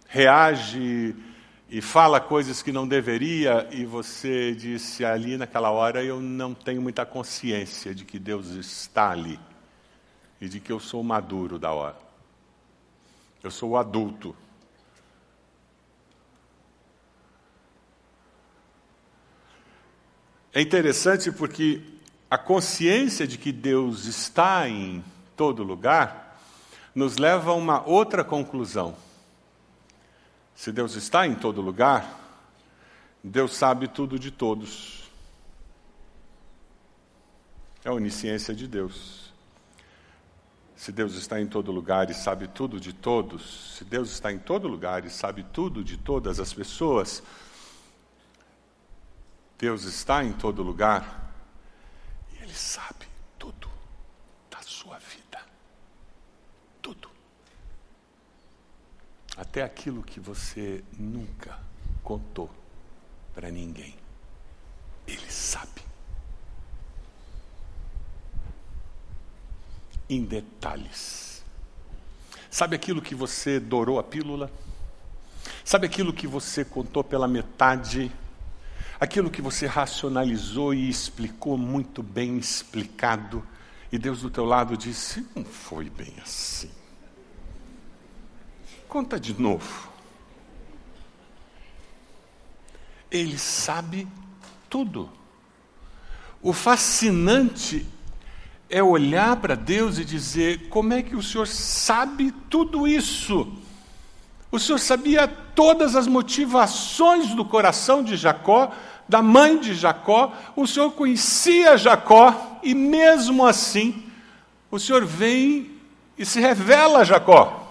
reage 0.06 1.16
e 1.70 1.80
fala 1.80 2.20
coisas 2.20 2.62
que 2.62 2.72
não 2.72 2.86
deveria, 2.86 3.66
e 3.70 3.86
você 3.86 4.54
disse 4.54 5.02
ali 5.02 5.38
naquela 5.38 5.70
hora: 5.70 6.04
Eu 6.04 6.20
não 6.20 6.52
tenho 6.52 6.82
muita 6.82 7.06
consciência 7.06 7.94
de 7.94 8.04
que 8.04 8.18
Deus 8.18 8.50
está 8.50 9.12
ali 9.12 9.40
e 10.38 10.46
de 10.46 10.60
que 10.60 10.70
eu 10.70 10.78
sou 10.78 11.02
maduro 11.02 11.58
da 11.58 11.72
hora. 11.72 12.11
Eu 13.42 13.50
sou 13.50 13.76
adulto. 13.76 14.36
É 20.54 20.60
interessante 20.60 21.32
porque 21.32 21.82
a 22.30 22.36
consciência 22.36 23.26
de 23.26 23.38
que 23.38 23.50
Deus 23.50 24.04
está 24.04 24.68
em 24.68 25.02
todo 25.36 25.62
lugar 25.62 26.38
nos 26.94 27.16
leva 27.16 27.50
a 27.50 27.54
uma 27.54 27.82
outra 27.86 28.22
conclusão. 28.22 28.94
Se 30.54 30.70
Deus 30.70 30.94
está 30.94 31.26
em 31.26 31.34
todo 31.34 31.62
lugar, 31.62 32.20
Deus 33.24 33.54
sabe 33.54 33.88
tudo 33.88 34.18
de 34.18 34.30
todos. 34.30 35.10
É 37.84 37.88
a 37.88 37.92
onisciência 37.92 38.54
de 38.54 38.68
Deus. 38.68 39.21
Se 40.82 40.90
Deus 40.90 41.14
está 41.14 41.40
em 41.40 41.46
todo 41.46 41.70
lugar 41.70 42.10
e 42.10 42.12
sabe 42.12 42.48
tudo 42.48 42.80
de 42.80 42.92
todos, 42.92 43.76
se 43.76 43.84
Deus 43.84 44.10
está 44.10 44.32
em 44.32 44.38
todo 44.40 44.66
lugar 44.66 45.04
e 45.04 45.10
sabe 45.10 45.44
tudo 45.44 45.84
de 45.84 45.96
todas 45.96 46.40
as 46.40 46.52
pessoas, 46.52 47.22
Deus 49.56 49.84
está 49.84 50.24
em 50.24 50.32
todo 50.32 50.60
lugar 50.60 51.32
e 52.32 52.42
Ele 52.42 52.52
sabe 52.52 53.06
tudo 53.38 53.70
da 54.50 54.60
sua 54.60 54.98
vida. 54.98 55.38
Tudo. 56.82 57.08
Até 59.36 59.62
aquilo 59.62 60.02
que 60.02 60.18
você 60.18 60.82
nunca 60.98 61.60
contou 62.02 62.50
para 63.32 63.52
ninguém. 63.52 63.96
Ele 65.06 65.30
sabe. 65.30 65.91
Em 70.12 70.24
detalhes. 70.24 71.42
Sabe 72.50 72.76
aquilo 72.76 73.00
que 73.00 73.14
você 73.14 73.58
dourou 73.58 73.98
a 73.98 74.02
pílula? 74.02 74.50
Sabe 75.64 75.86
aquilo 75.86 76.12
que 76.12 76.26
você 76.26 76.64
contou 76.64 77.02
pela 77.02 77.26
metade? 77.26 78.12
aquilo 79.02 79.32
que 79.32 79.42
você 79.42 79.66
racionalizou 79.66 80.72
e 80.72 80.88
explicou 80.88 81.58
muito 81.58 82.04
bem 82.04 82.38
explicado, 82.38 83.44
e 83.90 83.98
Deus 83.98 84.22
do 84.22 84.30
teu 84.30 84.44
lado 84.44 84.76
disse: 84.76 85.26
não 85.34 85.44
foi 85.44 85.90
bem 85.90 86.14
assim. 86.22 86.70
Conta 88.86 89.18
de 89.18 89.34
novo. 89.40 89.90
Ele 93.10 93.36
sabe 93.36 94.06
tudo. 94.70 95.10
O 96.40 96.52
fascinante 96.52 97.84
é 98.72 98.82
olhar 98.82 99.36
para 99.36 99.54
Deus 99.54 99.98
e 99.98 100.04
dizer: 100.04 100.68
como 100.68 100.92
é 100.92 101.02
que 101.02 101.14
o 101.14 101.22
Senhor 101.22 101.46
sabe 101.46 102.32
tudo 102.50 102.88
isso? 102.88 103.52
O 104.50 104.58
Senhor 104.58 104.78
sabia 104.78 105.28
todas 105.28 105.94
as 105.94 106.08
motivações 106.08 107.34
do 107.34 107.44
coração 107.44 108.02
de 108.02 108.16
Jacó 108.16 108.72
da 109.08 109.20
mãe 109.20 109.58
de 109.58 109.74
Jacó, 109.74 110.32
o 110.56 110.66
Senhor 110.66 110.90
conhecia 110.92 111.76
Jacó 111.76 112.58
e 112.62 112.74
mesmo 112.74 113.46
assim 113.46 114.10
o 114.70 114.78
Senhor 114.78 115.04
vem 115.04 115.78
e 116.16 116.24
se 116.24 116.40
revela 116.40 117.00
a 117.00 117.04
Jacó. 117.04 117.70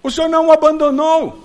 O 0.00 0.10
Senhor 0.12 0.28
não 0.28 0.46
o 0.46 0.52
abandonou. 0.52 1.44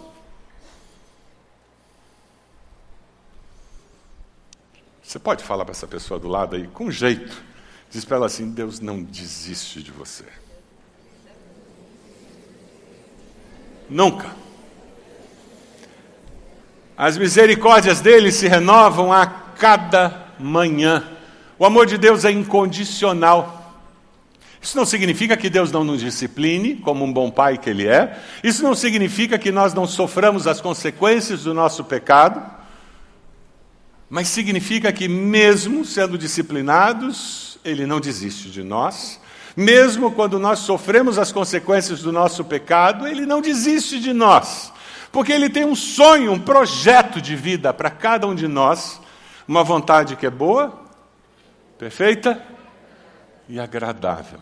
Você 5.02 5.18
pode 5.18 5.44
falar 5.44 5.66
para 5.66 5.72
essa 5.72 5.88
pessoa 5.88 6.20
do 6.20 6.28
lado 6.28 6.56
aí 6.56 6.68
com 6.68 6.92
jeito. 6.92 7.53
Diz 7.94 8.04
para 8.04 8.18
ela 8.18 8.26
assim: 8.26 8.50
Deus 8.50 8.80
não 8.80 9.04
desiste 9.04 9.84
de 9.84 9.92
você. 9.92 10.26
Nunca. 13.88 14.32
As 16.98 17.18
misericórdias 17.18 18.02
dele 18.02 18.32
se 18.32 18.48
renovam 18.48 19.14
a 19.14 19.26
cada 19.28 20.28
manhã. 20.40 21.08
O 21.60 21.66
amor 21.66 21.86
de 21.86 21.98
Deus 21.98 22.26
é 22.26 22.32
incondicional. 22.32 23.60
Isso 24.60 24.78
não 24.78 24.86
significa 24.86 25.36
que 25.36 25.50
Deus 25.50 25.72
não 25.72 25.84
nos 25.84 26.02
discipline, 26.02 26.76
como 26.78 27.04
um 27.04 27.12
bom 27.12 27.30
pai 27.30 27.58
que 27.58 27.70
Ele 27.70 27.86
é. 27.86 28.18
Isso 28.44 28.64
não 28.64 28.74
significa 28.74 29.38
que 29.38 29.52
nós 29.52 29.74
não 29.74 29.86
soframos 29.86 30.48
as 30.48 30.62
consequências 30.62 31.44
do 31.44 31.54
nosso 31.54 31.84
pecado. 31.84 32.42
Mas 34.10 34.30
significa 34.30 34.92
que, 34.92 35.08
mesmo 35.08 35.84
sendo 35.84 36.18
disciplinados, 36.18 37.53
Ele 37.64 37.86
não 37.86 38.00
desiste 38.00 38.50
de 38.50 38.64
nós. 38.64 39.20
Mesmo 39.56 40.12
quando 40.12 40.40
nós 40.40 40.60
sofremos 40.60 41.18
as 41.20 41.32
consequências 41.32 42.02
do 42.02 42.12
nosso 42.12 42.44
pecado, 42.44 43.08
Ele 43.08 43.26
não 43.26 43.42
desiste 43.42 44.00
de 44.00 44.12
nós. 44.12 44.74
Porque 45.12 45.32
Ele 45.32 45.50
tem 45.50 45.64
um 45.64 45.76
sonho, 45.76 46.32
um 46.32 46.40
projeto 46.40 47.22
de 47.22 47.36
vida 47.36 47.74
para 47.74 47.90
cada 47.90 48.28
um 48.28 48.34
de 48.34 48.48
nós, 48.48 49.00
uma 49.48 49.64
vontade 49.64 50.16
que 50.16 50.26
é 50.26 50.30
boa, 50.30 50.82
perfeita 51.78 52.44
e 53.48 53.60
agradável. 53.60 54.40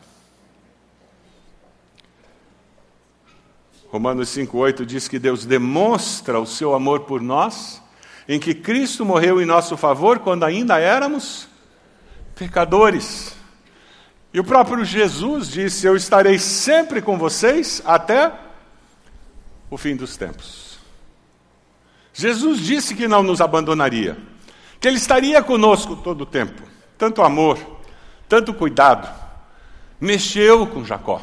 Romanos 3.89 4.29
5,8 4.29 4.85
diz 4.85 5.09
que 5.09 5.19
Deus 5.19 5.45
demonstra 5.45 6.39
o 6.39 6.45
seu 6.45 6.73
amor 6.73 7.01
por 7.01 7.21
nós, 7.21 7.81
em 8.25 8.39
que 8.39 8.53
Cristo 8.53 9.03
morreu 9.03 9.41
em 9.41 9.45
nosso 9.45 9.75
favor 9.75 10.19
quando 10.19 10.45
ainda 10.45 10.79
éramos 10.79 11.50
pecadores. 12.41 13.36
E 14.33 14.39
o 14.39 14.43
próprio 14.43 14.83
Jesus 14.83 15.48
disse: 15.48 15.86
Eu 15.86 15.95
estarei 15.95 16.39
sempre 16.39 17.00
com 17.00 17.15
vocês 17.15 17.83
até 17.86 18.33
o 19.69 19.77
fim 19.77 19.95
dos 19.95 20.17
tempos. 20.17 20.79
Jesus 22.12 22.60
disse 22.60 22.95
que 22.95 23.07
não 23.07 23.21
nos 23.21 23.41
abandonaria, 23.41 24.17
que 24.79 24.88
Ele 24.88 24.98
estaria 24.98 25.43
conosco 25.43 25.95
todo 25.95 26.21
o 26.21 26.25
tempo. 26.25 26.63
Tanto 26.98 27.21
amor, 27.21 27.60
tanto 28.27 28.55
cuidado. 28.55 29.07
Mexeu 30.00 30.65
com 30.65 30.83
Jacó. 30.83 31.21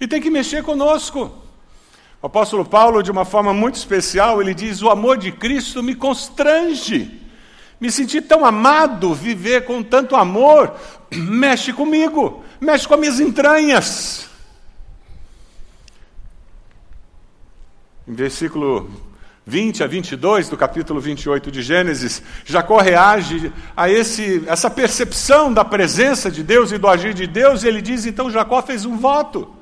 E 0.00 0.08
tem 0.08 0.20
que 0.20 0.30
mexer 0.30 0.62
conosco. 0.62 1.30
O 2.22 2.26
apóstolo 2.26 2.64
Paulo, 2.64 3.02
de 3.02 3.10
uma 3.10 3.26
forma 3.26 3.52
muito 3.52 3.74
especial, 3.74 4.40
ele 4.40 4.54
diz: 4.54 4.80
O 4.80 4.88
amor 4.88 5.18
de 5.18 5.30
Cristo 5.30 5.82
me 5.82 5.94
constrange. 5.94 7.21
Me 7.82 7.90
sentir 7.90 8.22
tão 8.22 8.44
amado, 8.44 9.12
viver 9.12 9.64
com 9.64 9.82
tanto 9.82 10.14
amor, 10.14 10.72
mexe 11.10 11.72
comigo, 11.72 12.44
mexe 12.60 12.86
com 12.86 12.94
as 12.94 13.00
minhas 13.00 13.18
entranhas. 13.18 14.28
Em 18.06 18.14
versículo 18.14 18.88
20 19.44 19.82
a 19.82 19.88
22 19.88 20.48
do 20.48 20.56
capítulo 20.56 21.00
28 21.00 21.50
de 21.50 21.60
Gênesis, 21.60 22.22
Jacó 22.44 22.78
reage 22.78 23.52
a 23.76 23.90
esse, 23.90 24.44
essa 24.46 24.70
percepção 24.70 25.52
da 25.52 25.64
presença 25.64 26.30
de 26.30 26.44
Deus 26.44 26.70
e 26.70 26.78
do 26.78 26.86
agir 26.86 27.12
de 27.12 27.26
Deus, 27.26 27.64
e 27.64 27.66
ele 27.66 27.82
diz: 27.82 28.06
então 28.06 28.30
Jacó 28.30 28.62
fez 28.62 28.84
um 28.84 28.96
voto. 28.96 29.52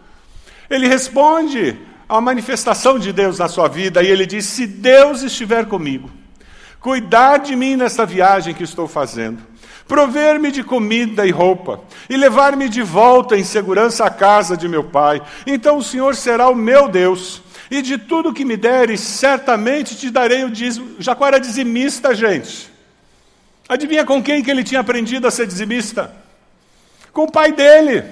Ele 0.68 0.86
responde 0.86 1.78
à 2.06 2.20
manifestação 2.20 2.98
de 2.98 3.14
Deus 3.14 3.38
na 3.38 3.48
sua 3.48 3.66
vida, 3.66 4.02
e 4.02 4.08
ele 4.08 4.26
diz: 4.26 4.44
se 4.44 4.66
Deus 4.66 5.22
estiver 5.22 5.64
comigo, 5.64 6.19
cuidar 6.80 7.38
de 7.38 7.54
mim 7.54 7.76
nessa 7.76 8.06
viagem 8.06 8.54
que 8.54 8.64
estou 8.64 8.88
fazendo, 8.88 9.42
prover-me 9.86 10.50
de 10.50 10.62
comida 10.64 11.26
e 11.26 11.30
roupa, 11.30 11.80
e 12.08 12.16
levar-me 12.16 12.68
de 12.68 12.82
volta 12.82 13.36
em 13.36 13.44
segurança 13.44 14.04
à 14.04 14.10
casa 14.10 14.56
de 14.56 14.66
meu 14.66 14.84
pai, 14.84 15.20
então 15.46 15.76
o 15.76 15.82
Senhor 15.82 16.14
será 16.16 16.48
o 16.48 16.54
meu 16.54 16.88
Deus 16.88 17.42
e 17.70 17.80
de 17.80 17.96
tudo 17.96 18.34
que 18.34 18.44
me 18.44 18.56
deres, 18.56 19.00
certamente 19.00 19.96
te 19.96 20.10
darei 20.10 20.42
o 20.42 20.50
dízimo. 20.50 20.96
Jacó 20.98 21.26
era 21.26 21.38
dizimista, 21.38 22.12
gente. 22.12 22.68
Adivinha 23.68 24.04
com 24.04 24.20
quem 24.20 24.42
que 24.42 24.50
ele 24.50 24.64
tinha 24.64 24.80
aprendido 24.80 25.28
a 25.28 25.30
ser 25.30 25.46
dizimista? 25.46 26.12
Com 27.12 27.22
o 27.22 27.30
pai 27.30 27.52
dele. 27.52 28.04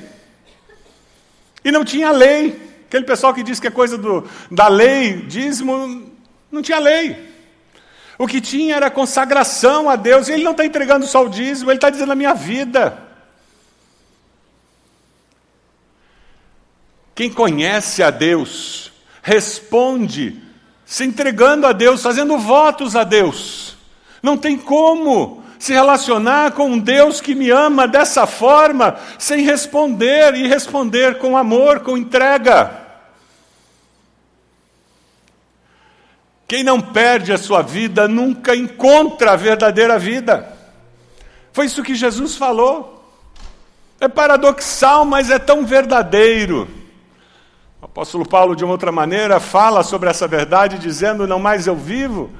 E 1.64 1.72
não 1.72 1.84
tinha 1.84 2.12
lei. 2.12 2.68
Aquele 2.86 3.04
pessoal 3.04 3.34
que 3.34 3.42
diz 3.42 3.58
que 3.58 3.66
é 3.66 3.70
coisa 3.70 3.98
do, 3.98 4.24
da 4.48 4.68
lei, 4.68 5.22
dízimo, 5.22 6.08
não 6.52 6.62
tinha 6.62 6.78
lei. 6.78 7.28
O 8.18 8.26
que 8.26 8.40
tinha 8.40 8.74
era 8.74 8.90
consagração 8.90 9.88
a 9.88 9.94
Deus. 9.94 10.28
E 10.28 10.32
ele 10.32 10.42
não 10.42 10.50
está 10.50 10.66
entregando 10.66 11.06
só 11.06 11.24
o 11.24 11.28
dízimo, 11.28 11.70
ele 11.70 11.78
está 11.78 11.88
dizendo 11.88 12.12
a 12.12 12.16
minha 12.16 12.34
vida. 12.34 12.98
Quem 17.14 17.30
conhece 17.32 18.02
a 18.02 18.10
Deus 18.10 18.92
responde 19.22 20.42
se 20.84 21.04
entregando 21.04 21.66
a 21.66 21.72
Deus, 21.72 22.02
fazendo 22.02 22.38
votos 22.38 22.96
a 22.96 23.04
Deus. 23.04 23.76
Não 24.22 24.36
tem 24.36 24.56
como 24.56 25.44
se 25.58 25.72
relacionar 25.72 26.52
com 26.52 26.70
um 26.70 26.78
Deus 26.78 27.20
que 27.20 27.34
me 27.34 27.50
ama 27.50 27.86
dessa 27.86 28.26
forma 28.26 28.96
sem 29.18 29.44
responder 29.44 30.34
e 30.34 30.48
responder 30.48 31.18
com 31.18 31.36
amor, 31.36 31.80
com 31.80 31.96
entrega. 31.96 32.87
Quem 36.48 36.64
não 36.64 36.80
perde 36.80 37.30
a 37.30 37.36
sua 37.36 37.60
vida 37.60 38.08
nunca 38.08 38.56
encontra 38.56 39.32
a 39.32 39.36
verdadeira 39.36 39.98
vida. 39.98 40.50
Foi 41.52 41.66
isso 41.66 41.82
que 41.82 41.94
Jesus 41.94 42.36
falou. 42.36 43.04
É 44.00 44.08
paradoxal, 44.08 45.04
mas 45.04 45.28
é 45.28 45.38
tão 45.38 45.66
verdadeiro. 45.66 46.66
O 47.82 47.84
apóstolo 47.84 48.26
Paulo, 48.26 48.56
de 48.56 48.64
uma 48.64 48.72
outra 48.72 48.90
maneira, 48.90 49.38
fala 49.38 49.82
sobre 49.82 50.08
essa 50.08 50.26
verdade, 50.26 50.78
dizendo: 50.78 51.26
Não 51.26 51.38
mais 51.38 51.66
eu 51.66 51.76
vivo, 51.76 52.30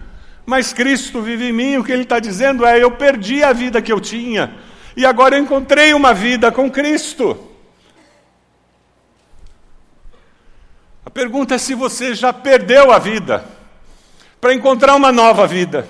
mas 0.47 0.73
Cristo 0.73 1.21
vive 1.21 1.50
em 1.50 1.53
mim. 1.53 1.77
O 1.77 1.85
que 1.85 1.93
ele 1.93 2.05
está 2.05 2.19
dizendo 2.19 2.65
é: 2.65 2.83
Eu 2.83 2.93
perdi 2.93 3.45
a 3.45 3.53
vida 3.53 3.83
que 3.83 3.93
eu 3.93 4.00
tinha, 4.00 4.55
e 4.97 5.05
agora 5.05 5.37
eu 5.37 5.43
encontrei 5.43 5.93
uma 5.93 6.15
vida 6.15 6.50
com 6.50 6.71
Cristo. 6.71 7.38
A 11.05 11.11
pergunta 11.11 11.57
é 11.57 11.59
se 11.59 11.75
você 11.75 12.15
já 12.15 12.33
perdeu 12.33 12.91
a 12.91 12.99
vida 12.99 13.58
para 14.40 14.54
encontrar 14.54 14.95
uma 14.95 15.12
nova 15.12 15.47
vida. 15.47 15.88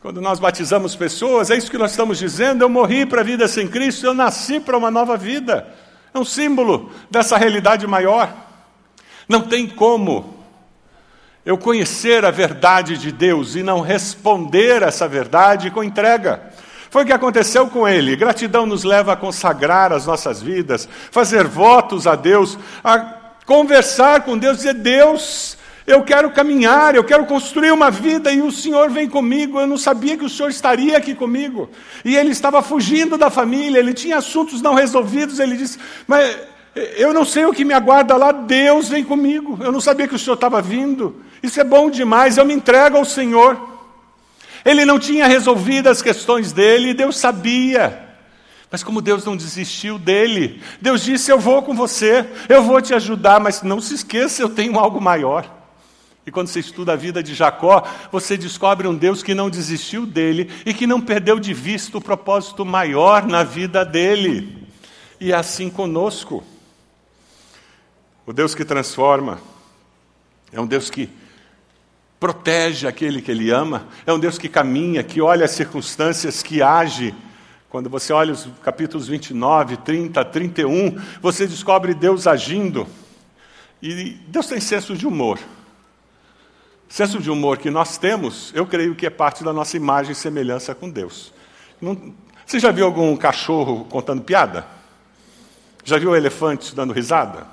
Quando 0.00 0.20
nós 0.20 0.38
batizamos 0.38 0.94
pessoas, 0.94 1.50
é 1.50 1.56
isso 1.56 1.70
que 1.70 1.78
nós 1.78 1.90
estamos 1.90 2.18
dizendo: 2.18 2.62
eu 2.62 2.68
morri 2.68 3.04
para 3.04 3.20
a 3.20 3.24
vida 3.24 3.48
sem 3.48 3.66
Cristo, 3.66 4.06
eu 4.06 4.14
nasci 4.14 4.60
para 4.60 4.76
uma 4.76 4.90
nova 4.90 5.16
vida. 5.16 5.66
É 6.14 6.18
um 6.18 6.24
símbolo 6.24 6.90
dessa 7.10 7.36
realidade 7.36 7.86
maior. 7.86 8.32
Não 9.28 9.42
tem 9.42 9.66
como 9.66 10.38
eu 11.44 11.58
conhecer 11.58 12.24
a 12.24 12.30
verdade 12.30 12.96
de 12.96 13.12
Deus 13.12 13.54
e 13.54 13.62
não 13.62 13.80
responder 13.80 14.82
essa 14.82 15.08
verdade 15.08 15.70
com 15.70 15.82
entrega. 15.82 16.52
Foi 16.90 17.02
o 17.02 17.06
que 17.06 17.12
aconteceu 17.12 17.66
com 17.68 17.86
ele. 17.86 18.16
Gratidão 18.16 18.64
nos 18.64 18.84
leva 18.84 19.12
a 19.12 19.16
consagrar 19.16 19.92
as 19.92 20.06
nossas 20.06 20.40
vidas, 20.40 20.88
fazer 21.10 21.46
votos 21.46 22.06
a 22.06 22.14
Deus, 22.14 22.58
a 22.82 22.98
conversar 23.44 24.22
com 24.22 24.38
Deus, 24.38 24.58
dizer: 24.58 24.74
Deus, 24.74 25.57
eu 25.88 26.02
quero 26.02 26.30
caminhar, 26.30 26.94
eu 26.94 27.02
quero 27.02 27.24
construir 27.24 27.72
uma 27.72 27.90
vida 27.90 28.30
e 28.30 28.42
o 28.42 28.52
Senhor 28.52 28.90
vem 28.90 29.08
comigo. 29.08 29.58
Eu 29.58 29.66
não 29.66 29.78
sabia 29.78 30.18
que 30.18 30.24
o 30.24 30.28
Senhor 30.28 30.50
estaria 30.50 30.98
aqui 30.98 31.14
comigo. 31.14 31.70
E 32.04 32.14
ele 32.14 32.28
estava 32.28 32.60
fugindo 32.60 33.16
da 33.16 33.30
família, 33.30 33.78
ele 33.78 33.94
tinha 33.94 34.18
assuntos 34.18 34.60
não 34.60 34.74
resolvidos. 34.74 35.38
Ele 35.38 35.56
disse: 35.56 35.78
Mas 36.06 36.36
eu 36.74 37.14
não 37.14 37.24
sei 37.24 37.46
o 37.46 37.54
que 37.54 37.64
me 37.64 37.72
aguarda 37.72 38.18
lá, 38.18 38.32
Deus 38.32 38.90
vem 38.90 39.02
comigo. 39.02 39.58
Eu 39.62 39.72
não 39.72 39.80
sabia 39.80 40.06
que 40.06 40.14
o 40.14 40.18
Senhor 40.18 40.34
estava 40.34 40.60
vindo. 40.60 41.22
Isso 41.42 41.58
é 41.58 41.64
bom 41.64 41.88
demais, 41.88 42.36
eu 42.36 42.44
me 42.44 42.52
entrego 42.52 42.98
ao 42.98 43.04
Senhor. 43.06 43.58
Ele 44.66 44.84
não 44.84 44.98
tinha 44.98 45.26
resolvido 45.26 45.88
as 45.88 46.02
questões 46.02 46.52
dele, 46.52 46.90
e 46.90 46.94
Deus 46.94 47.16
sabia. 47.16 48.06
Mas 48.70 48.82
como 48.82 49.00
Deus 49.00 49.24
não 49.24 49.38
desistiu 49.38 49.98
dele, 49.98 50.60
Deus 50.82 51.02
disse: 51.02 51.32
Eu 51.32 51.38
vou 51.38 51.62
com 51.62 51.74
você, 51.74 52.26
eu 52.46 52.62
vou 52.62 52.78
te 52.82 52.92
ajudar, 52.92 53.40
mas 53.40 53.62
não 53.62 53.80
se 53.80 53.94
esqueça, 53.94 54.42
eu 54.42 54.50
tenho 54.50 54.78
algo 54.78 55.00
maior. 55.00 55.56
E 56.28 56.30
quando 56.30 56.48
você 56.48 56.60
estuda 56.60 56.92
a 56.92 56.96
vida 56.96 57.22
de 57.22 57.34
Jacó, 57.34 57.82
você 58.12 58.36
descobre 58.36 58.86
um 58.86 58.94
Deus 58.94 59.22
que 59.22 59.34
não 59.34 59.48
desistiu 59.48 60.04
dele 60.04 60.50
e 60.66 60.74
que 60.74 60.86
não 60.86 61.00
perdeu 61.00 61.40
de 61.40 61.54
vista 61.54 61.96
o 61.96 62.02
propósito 62.02 62.66
maior 62.66 63.26
na 63.26 63.42
vida 63.42 63.82
dele. 63.82 64.68
E 65.18 65.32
é 65.32 65.34
assim 65.34 65.70
conosco. 65.70 66.44
O 68.26 68.32
Deus 68.34 68.54
que 68.54 68.62
transforma 68.62 69.40
é 70.52 70.60
um 70.60 70.66
Deus 70.66 70.90
que 70.90 71.08
protege 72.20 72.86
aquele 72.86 73.22
que 73.22 73.30
ele 73.30 73.50
ama, 73.50 73.88
é 74.04 74.12
um 74.12 74.20
Deus 74.20 74.36
que 74.36 74.50
caminha, 74.50 75.02
que 75.02 75.22
olha 75.22 75.46
as 75.46 75.52
circunstâncias, 75.52 76.42
que 76.42 76.60
age. 76.60 77.14
Quando 77.70 77.88
você 77.88 78.12
olha 78.12 78.34
os 78.34 78.46
capítulos 78.62 79.08
29, 79.08 79.78
30, 79.78 80.22
31, 80.26 80.94
você 81.22 81.46
descobre 81.46 81.94
Deus 81.94 82.26
agindo. 82.26 82.86
E 83.80 84.18
Deus 84.28 84.46
tem 84.46 84.60
senso 84.60 84.94
de 84.94 85.06
humor. 85.06 85.38
Senso 86.88 87.20
de 87.20 87.30
humor 87.30 87.58
que 87.58 87.70
nós 87.70 87.98
temos, 87.98 88.50
eu 88.54 88.66
creio 88.66 88.94
que 88.94 89.06
é 89.06 89.10
parte 89.10 89.44
da 89.44 89.52
nossa 89.52 89.76
imagem 89.76 90.12
e 90.12 90.14
semelhança 90.14 90.74
com 90.74 90.88
Deus. 90.88 91.32
Não, 91.80 92.14
você 92.46 92.58
já 92.58 92.70
viu 92.70 92.86
algum 92.86 93.14
cachorro 93.14 93.84
contando 93.84 94.22
piada? 94.22 94.66
Já 95.84 95.98
viu 95.98 96.16
elefantes 96.16 96.72
dando 96.72 96.94
risada? 96.94 97.46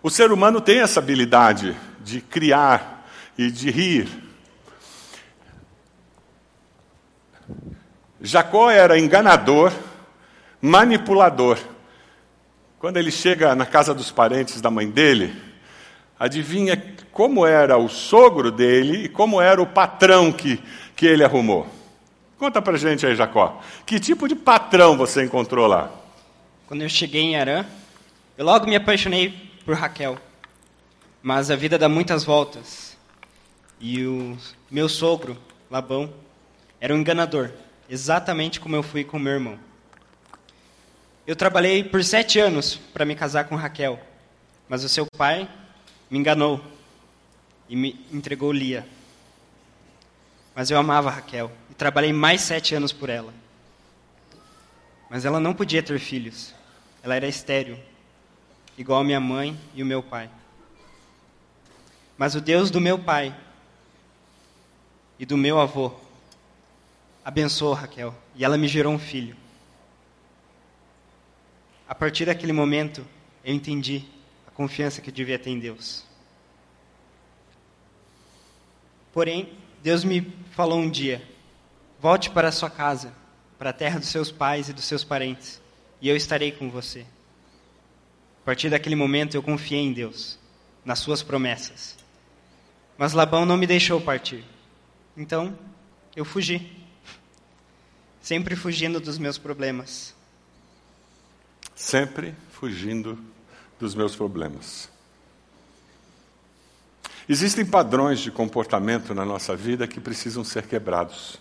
O 0.00 0.10
ser 0.10 0.30
humano 0.30 0.60
tem 0.60 0.80
essa 0.80 1.00
habilidade 1.00 1.76
de 2.00 2.20
criar 2.20 3.04
e 3.36 3.50
de 3.50 3.70
rir. 3.70 4.08
Jacó 8.20 8.70
era 8.70 8.98
enganador, 8.98 9.72
manipulador. 10.60 11.58
Quando 12.78 12.96
ele 12.96 13.10
chega 13.10 13.54
na 13.54 13.66
casa 13.66 13.92
dos 13.92 14.10
parentes 14.12 14.60
da 14.60 14.70
mãe 14.70 14.88
dele, 14.88 15.34
adivinha 16.18 16.80
como 17.12 17.46
era 17.46 17.76
o 17.76 17.88
sogro 17.88 18.50
dele 18.50 19.04
e 19.04 19.08
como 19.08 19.40
era 19.40 19.60
o 19.62 19.66
patrão 19.66 20.32
que, 20.32 20.62
que 20.96 21.06
ele 21.06 21.24
arrumou. 21.24 21.66
Conta 22.38 22.60
pra 22.60 22.76
gente 22.76 23.06
aí, 23.06 23.14
Jacó. 23.14 23.60
Que 23.86 24.00
tipo 24.00 24.28
de 24.28 24.34
patrão 24.34 24.96
você 24.96 25.24
encontrou 25.24 25.66
lá? 25.66 25.90
Quando 26.66 26.82
eu 26.82 26.88
cheguei 26.88 27.22
em 27.22 27.36
Arã, 27.36 27.64
eu 28.36 28.44
logo 28.44 28.66
me 28.66 28.76
apaixonei 28.76 29.52
por 29.64 29.76
Raquel. 29.76 30.18
Mas 31.22 31.50
a 31.50 31.56
vida 31.56 31.78
dá 31.78 31.88
muitas 31.88 32.24
voltas. 32.24 32.96
E 33.80 34.04
o 34.04 34.36
meu 34.70 34.88
sogro, 34.88 35.38
Labão, 35.70 36.12
era 36.80 36.94
um 36.94 36.98
enganador, 36.98 37.50
exatamente 37.88 38.60
como 38.60 38.76
eu 38.76 38.82
fui 38.82 39.04
com 39.04 39.18
meu 39.18 39.32
irmão. 39.32 39.58
Eu 41.26 41.34
trabalhei 41.34 41.82
por 41.82 42.04
sete 42.04 42.38
anos 42.38 42.76
para 42.92 43.04
me 43.04 43.14
casar 43.14 43.44
com 43.44 43.56
Raquel, 43.56 43.98
mas 44.68 44.84
o 44.84 44.88
seu 44.88 45.06
pai 45.16 45.48
me 46.14 46.20
enganou 46.20 46.60
e 47.68 47.74
me 47.74 48.06
entregou 48.12 48.52
Lia. 48.52 48.86
Mas 50.54 50.70
eu 50.70 50.78
amava 50.78 51.10
Raquel 51.10 51.50
e 51.68 51.74
trabalhei 51.74 52.12
mais 52.12 52.40
sete 52.40 52.72
anos 52.72 52.92
por 52.92 53.08
ela. 53.08 53.34
Mas 55.10 55.24
ela 55.24 55.40
não 55.40 55.52
podia 55.52 55.82
ter 55.82 55.98
filhos. 55.98 56.54
Ela 57.02 57.16
era 57.16 57.26
estéril, 57.26 57.76
igual 58.78 59.00
a 59.00 59.04
minha 59.04 59.18
mãe 59.18 59.58
e 59.74 59.82
o 59.82 59.86
meu 59.86 60.04
pai. 60.04 60.30
Mas 62.16 62.36
o 62.36 62.40
Deus 62.40 62.70
do 62.70 62.80
meu 62.80 62.96
pai 62.96 63.36
e 65.18 65.26
do 65.26 65.36
meu 65.36 65.60
avô. 65.60 65.92
Abençoou 67.24 67.74
Raquel 67.74 68.14
e 68.36 68.44
ela 68.44 68.56
me 68.56 68.68
gerou 68.68 68.92
um 68.92 69.00
filho. 69.00 69.36
A 71.88 71.94
partir 71.94 72.26
daquele 72.26 72.52
momento, 72.52 73.04
eu 73.44 73.52
entendi 73.52 74.14
confiança 74.54 75.00
que 75.00 75.10
eu 75.10 75.14
devia 75.14 75.38
ter 75.38 75.50
em 75.50 75.58
Deus. 75.58 76.04
Porém, 79.12 79.52
Deus 79.82 80.02
me 80.02 80.32
falou 80.52 80.78
um 80.78 80.88
dia: 80.88 81.22
volte 82.00 82.30
para 82.30 82.48
a 82.48 82.52
sua 82.52 82.70
casa, 82.70 83.12
para 83.58 83.70
a 83.70 83.72
terra 83.72 83.98
dos 83.98 84.08
seus 84.08 84.30
pais 84.30 84.68
e 84.68 84.72
dos 84.72 84.84
seus 84.84 85.04
parentes, 85.04 85.60
e 86.00 86.08
eu 86.08 86.16
estarei 86.16 86.50
com 86.50 86.70
você. 86.70 87.00
A 87.00 88.44
partir 88.44 88.70
daquele 88.70 88.96
momento, 88.96 89.34
eu 89.34 89.42
confiei 89.42 89.80
em 89.80 89.92
Deus, 89.92 90.38
nas 90.84 90.98
suas 90.98 91.22
promessas. 91.22 91.96
Mas 92.96 93.12
Labão 93.12 93.46
não 93.46 93.56
me 93.56 93.66
deixou 93.66 94.00
partir. 94.00 94.44
Então, 95.16 95.58
eu 96.14 96.24
fugi. 96.24 96.70
Sempre 98.20 98.54
fugindo 98.54 99.00
dos 99.00 99.18
meus 99.18 99.38
problemas. 99.38 100.14
Sempre 101.74 102.34
fugindo 102.50 103.18
dos 103.84 103.94
meus 103.94 104.16
problemas. 104.16 104.88
Existem 107.28 107.66
padrões 107.66 108.20
de 108.20 108.30
comportamento 108.30 109.14
na 109.14 109.26
nossa 109.26 109.54
vida 109.54 109.86
que 109.86 110.00
precisam 110.00 110.42
ser 110.42 110.66
quebrados. 110.66 111.38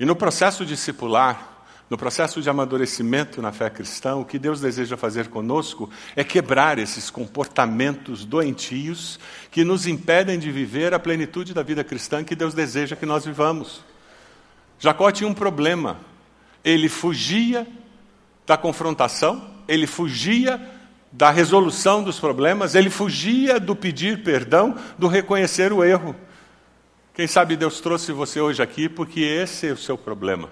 E 0.00 0.04
no 0.04 0.16
processo 0.16 0.66
discipular, 0.66 1.64
no 1.88 1.96
processo 1.96 2.42
de 2.42 2.50
amadurecimento 2.50 3.40
na 3.40 3.52
fé 3.52 3.70
cristã, 3.70 4.16
o 4.16 4.24
que 4.24 4.36
Deus 4.36 4.60
deseja 4.60 4.96
fazer 4.96 5.28
conosco 5.28 5.88
é 6.16 6.24
quebrar 6.24 6.78
esses 6.78 7.08
comportamentos 7.08 8.24
doentios 8.24 9.18
que 9.52 9.64
nos 9.64 9.86
impedem 9.86 10.40
de 10.40 10.50
viver 10.50 10.92
a 10.92 10.98
plenitude 10.98 11.54
da 11.54 11.62
vida 11.62 11.84
cristã 11.84 12.24
que 12.24 12.34
Deus 12.34 12.52
deseja 12.52 12.96
que 12.96 13.06
nós 13.06 13.24
vivamos. 13.24 13.84
Jacó 14.80 15.10
tinha 15.12 15.28
um 15.28 15.34
problema. 15.34 15.98
Ele 16.64 16.88
fugia 16.88 17.64
da 18.44 18.56
confrontação, 18.56 19.57
ele 19.68 19.86
fugia 19.86 20.60
da 21.12 21.30
resolução 21.30 22.02
dos 22.02 22.18
problemas, 22.18 22.74
ele 22.74 22.90
fugia 22.90 23.60
do 23.60 23.76
pedir 23.76 24.22
perdão, 24.22 24.74
do 24.98 25.06
reconhecer 25.06 25.72
o 25.72 25.84
erro. 25.84 26.16
Quem 27.14 27.26
sabe 27.26 27.56
Deus 27.56 27.80
trouxe 27.80 28.12
você 28.12 28.40
hoje 28.40 28.62
aqui 28.62 28.88
porque 28.88 29.20
esse 29.20 29.68
é 29.68 29.72
o 29.72 29.76
seu 29.76 29.98
problema. 29.98 30.48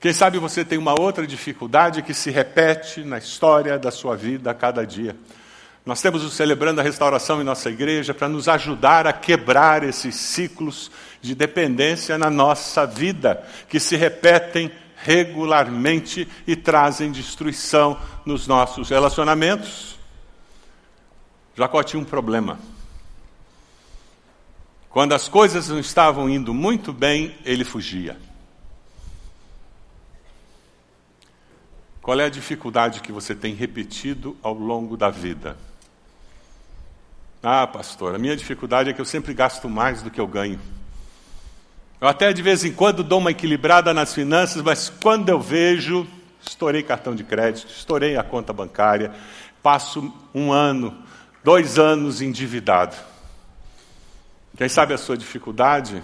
Quem 0.00 0.12
sabe 0.12 0.38
você 0.38 0.64
tem 0.64 0.78
uma 0.78 0.98
outra 1.00 1.26
dificuldade 1.26 2.02
que 2.02 2.14
se 2.14 2.30
repete 2.30 3.02
na 3.02 3.18
história 3.18 3.78
da 3.78 3.90
sua 3.90 4.14
vida 4.16 4.50
a 4.50 4.54
cada 4.54 4.86
dia. 4.86 5.16
Nós 5.84 6.02
temos 6.02 6.22
o 6.22 6.30
Celebrando 6.30 6.80
a 6.80 6.84
Restauração 6.84 7.40
em 7.40 7.44
nossa 7.44 7.70
igreja 7.70 8.12
para 8.12 8.28
nos 8.28 8.46
ajudar 8.46 9.06
a 9.06 9.12
quebrar 9.12 9.82
esses 9.82 10.14
ciclos 10.14 10.90
de 11.20 11.34
dependência 11.34 12.18
na 12.18 12.28
nossa 12.30 12.86
vida, 12.86 13.42
que 13.68 13.80
se 13.80 13.96
repetem 13.96 14.70
regularmente 15.02 16.28
e 16.46 16.56
trazem 16.56 17.12
destruição 17.12 17.98
nos 18.24 18.46
nossos 18.46 18.88
relacionamentos. 18.90 19.98
Jacó 21.56 21.82
tinha 21.82 22.00
um 22.00 22.04
problema. 22.04 22.58
Quando 24.88 25.12
as 25.12 25.28
coisas 25.28 25.68
não 25.68 25.78
estavam 25.78 26.28
indo 26.28 26.52
muito 26.52 26.92
bem, 26.92 27.36
ele 27.44 27.64
fugia. 27.64 28.18
Qual 32.00 32.18
é 32.18 32.24
a 32.24 32.30
dificuldade 32.30 33.00
que 33.00 33.12
você 33.12 33.34
tem 33.34 33.54
repetido 33.54 34.36
ao 34.42 34.54
longo 34.54 34.96
da 34.96 35.10
vida? 35.10 35.56
Ah, 37.42 37.66
pastor, 37.66 38.14
a 38.14 38.18
minha 38.18 38.36
dificuldade 38.36 38.90
é 38.90 38.92
que 38.92 39.00
eu 39.00 39.04
sempre 39.04 39.34
gasto 39.34 39.68
mais 39.68 40.02
do 40.02 40.10
que 40.10 40.20
eu 40.20 40.26
ganho. 40.26 40.58
Eu 42.00 42.06
até 42.06 42.32
de 42.32 42.40
vez 42.42 42.64
em 42.64 42.72
quando 42.72 43.02
dou 43.02 43.18
uma 43.18 43.32
equilibrada 43.32 43.92
nas 43.92 44.14
finanças, 44.14 44.62
mas 44.62 44.88
quando 44.88 45.30
eu 45.30 45.40
vejo, 45.40 46.06
estourei 46.40 46.80
cartão 46.80 47.12
de 47.12 47.24
crédito, 47.24 47.68
estourei 47.72 48.16
a 48.16 48.22
conta 48.22 48.52
bancária, 48.52 49.12
passo 49.60 50.12
um 50.32 50.52
ano, 50.52 50.96
dois 51.42 51.76
anos 51.76 52.22
endividado. 52.22 52.94
Quem 54.56 54.68
sabe 54.68 54.94
a 54.94 54.98
sua 54.98 55.16
dificuldade 55.16 56.00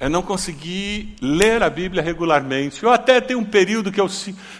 é 0.00 0.08
não 0.08 0.22
conseguir 0.22 1.14
ler 1.22 1.62
a 1.62 1.70
Bíblia 1.70 2.02
regularmente. 2.02 2.82
Eu 2.82 2.90
até 2.90 3.20
tenho 3.20 3.38
um 3.38 3.44
período 3.44 3.92
que 3.92 4.00
eu 4.00 4.08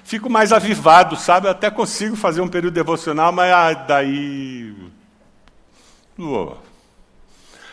fico 0.04 0.30
mais 0.30 0.52
avivado, 0.52 1.16
sabe? 1.16 1.48
Eu 1.48 1.52
até 1.52 1.70
consigo 1.70 2.14
fazer 2.14 2.40
um 2.40 2.48
período 2.48 2.74
devocional, 2.74 3.32
mas 3.32 3.52
ah, 3.52 3.74
daí. 3.74 4.74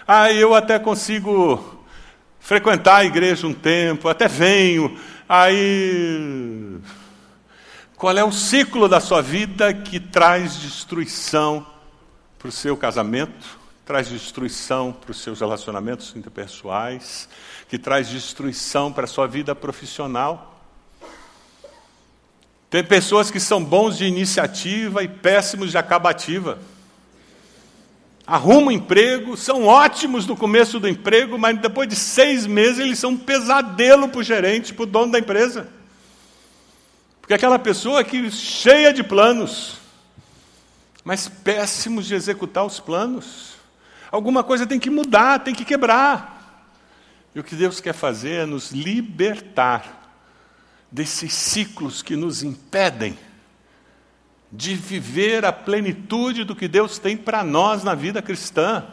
Ah, 0.08 0.32
eu 0.32 0.56
até 0.56 0.78
consigo 0.78 1.85
frequentar 2.46 2.98
a 2.98 3.06
igreja 3.06 3.48
um 3.48 3.54
tempo, 3.54 4.08
até 4.08 4.28
venho, 4.28 4.96
aí. 5.28 6.78
Qual 7.98 8.16
é 8.16 8.24
o 8.24 8.32
ciclo 8.32 8.88
da 8.88 9.00
sua 9.00 9.20
vida 9.20 9.74
que 9.74 10.00
traz 10.00 10.56
destruição 10.60 11.66
para 12.38 12.48
o 12.48 12.52
seu 12.52 12.78
casamento, 12.78 13.58
traz 13.84 14.10
destruição 14.10 14.94
para 14.94 15.10
os 15.10 15.22
seus 15.22 15.40
relacionamentos 15.40 16.16
interpessoais, 16.16 17.28
que 17.68 17.80
traz 17.80 18.10
destruição 18.10 18.94
para 18.94 19.06
a 19.06 19.08
sua 19.08 19.26
vida 19.26 19.56
profissional? 19.56 20.62
Tem 22.70 22.84
pessoas 22.84 23.32
que 23.32 23.40
são 23.40 23.64
bons 23.64 23.98
de 23.98 24.06
iniciativa 24.06 25.02
e 25.02 25.08
péssimos 25.08 25.72
de 25.72 25.80
acabativa 25.80 26.60
arrumam 28.26 28.72
emprego, 28.72 29.38
são 29.38 29.66
ótimos 29.66 30.26
no 30.26 30.36
começo 30.36 30.80
do 30.80 30.88
emprego, 30.88 31.38
mas 31.38 31.60
depois 31.60 31.88
de 31.88 31.96
seis 31.96 32.48
meses 32.48 32.80
eles 32.80 33.00
são 33.00 33.12
um 33.12 33.18
pesadelo 33.18 34.10
para 34.10 34.20
o 34.20 34.24
gerente, 34.24 34.74
para 34.74 34.84
o 34.84 34.88
dono 34.88 35.12
da 35.12 35.20
empresa. 35.20 35.68
Porque 37.22 37.34
aquela 37.34 37.60
pessoa 37.60 38.04
que 38.04 38.30
cheia 38.32 38.92
de 38.94 39.04
planos, 39.04 39.78
mas 41.04 41.28
péssimos 41.28 42.08
de 42.08 42.16
executar 42.16 42.66
os 42.66 42.80
planos. 42.80 43.56
Alguma 44.12 44.44
coisa 44.44 44.66
tem 44.66 44.80
que 44.80 44.90
mudar, 44.90 45.40
tem 45.40 45.54
que 45.54 45.66
quebrar. 45.66 46.64
E 47.34 47.40
o 47.40 47.44
que 47.44 47.56
Deus 47.56 47.80
quer 47.80 47.94
fazer 47.94 48.42
é 48.42 48.46
nos 48.46 48.72
libertar 48.72 50.04
desses 50.92 51.34
ciclos 51.34 52.02
que 52.02 52.16
nos 52.16 52.42
impedem 52.42 53.18
de 54.56 54.74
viver 54.74 55.44
a 55.46 55.52
plenitude 55.52 56.44
do 56.44 56.56
que 56.56 56.68
Deus 56.68 56.98
tem 56.98 57.18
para 57.18 57.44
nós 57.44 57.84
na 57.84 57.94
vida 57.94 58.22
cristã, 58.22 58.86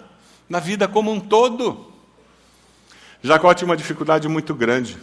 na 0.48 0.59
vida 0.59 0.88
como 0.88 1.12
um 1.12 1.20
todo. 1.20 1.92
Jacó 3.22 3.55
tinha 3.55 3.66
uma 3.66 3.77
dificuldade 3.77 4.27
muito 4.29 4.55
grande. 4.55 4.98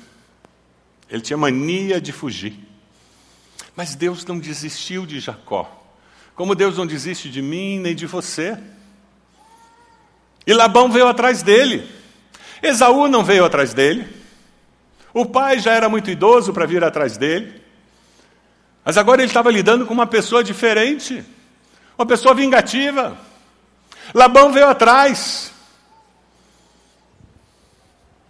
Ele 1.10 1.22
tinha 1.22 1.38
mania 1.38 2.02
de 2.02 2.12
fugir. 2.12 2.54
Mas 3.76 3.96
Deus 3.96 4.26
não 4.26 4.38
desistiu 4.38 5.06
de 5.06 5.20
Jacó. 5.20 5.76
Como 6.36 6.54
Deus 6.54 6.78
não 6.78 6.86
desiste 6.86 7.30
de 7.30 7.42
mim 7.42 7.80
nem 7.80 7.96
de 7.96 8.06
você. 8.06 8.58
E 10.46 10.54
Labão 10.54 10.92
veio 10.92 11.08
atrás 11.08 11.42
dele. 11.42 11.90
Esaú 12.62 13.08
não 13.08 13.24
veio 13.24 13.46
atrás 13.46 13.74
dele. 13.74 14.08
O 15.14 15.26
pai 15.26 15.60
já 15.60 15.74
era 15.74 15.88
muito 15.88 16.12
idoso 16.12 16.52
para 16.54 16.66
vir 16.66 16.84
atrás 16.84 17.18
dele. 17.18 17.59
Mas 18.90 18.98
agora 18.98 19.22
ele 19.22 19.30
estava 19.30 19.52
lidando 19.52 19.86
com 19.86 19.94
uma 19.94 20.08
pessoa 20.08 20.44
diferente, 20.44 21.24
uma 21.96 22.08
pessoa 22.08 22.34
vingativa. 22.34 23.16
Labão 24.16 24.52
veio 24.52 24.68
atrás. 24.68 25.54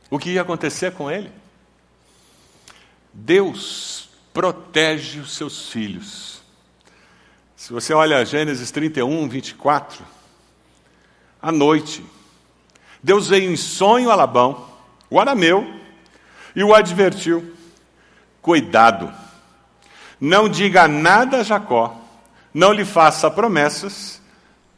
O 0.10 0.20
que 0.20 0.32
ia 0.32 0.42
acontecer 0.42 0.92
com 0.92 1.10
ele? 1.10 1.32
Deus 3.14 4.10
protege 4.34 5.22
os 5.22 5.32
seus 5.32 5.70
filhos. 5.70 6.42
Se 7.56 7.72
você 7.72 7.94
olha 7.94 8.26
Gênesis 8.26 8.70
31, 8.70 9.30
24, 9.30 10.06
à 11.42 11.54
noite, 11.54 12.06
Deus 13.02 13.30
veio 13.30 13.50
em 13.50 13.56
sonho 13.56 14.12
a 14.12 14.16
Labão, 14.16 14.68
o 15.10 15.22
arameu, 15.22 15.74
e 16.54 16.62
o 16.66 16.76
advertiu: 16.76 17.56
cuidado 18.42 19.29
não 20.20 20.50
diga 20.50 20.88
nada 20.88 21.38
a 21.38 21.44
Jacó, 21.44 21.96
não 22.54 22.74
lhe 22.74 22.84
faça 22.84 23.30
promessas, 23.30 24.22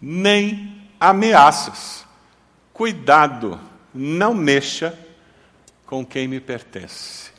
nem 0.02 0.90
ameaças. 1.00 2.06
Cuidado, 2.74 3.60
não 3.94 4.34
mexa 4.34 4.98
com 5.86 6.06
quem 6.06 6.28
me 6.28 6.40
pertence. 6.40 7.32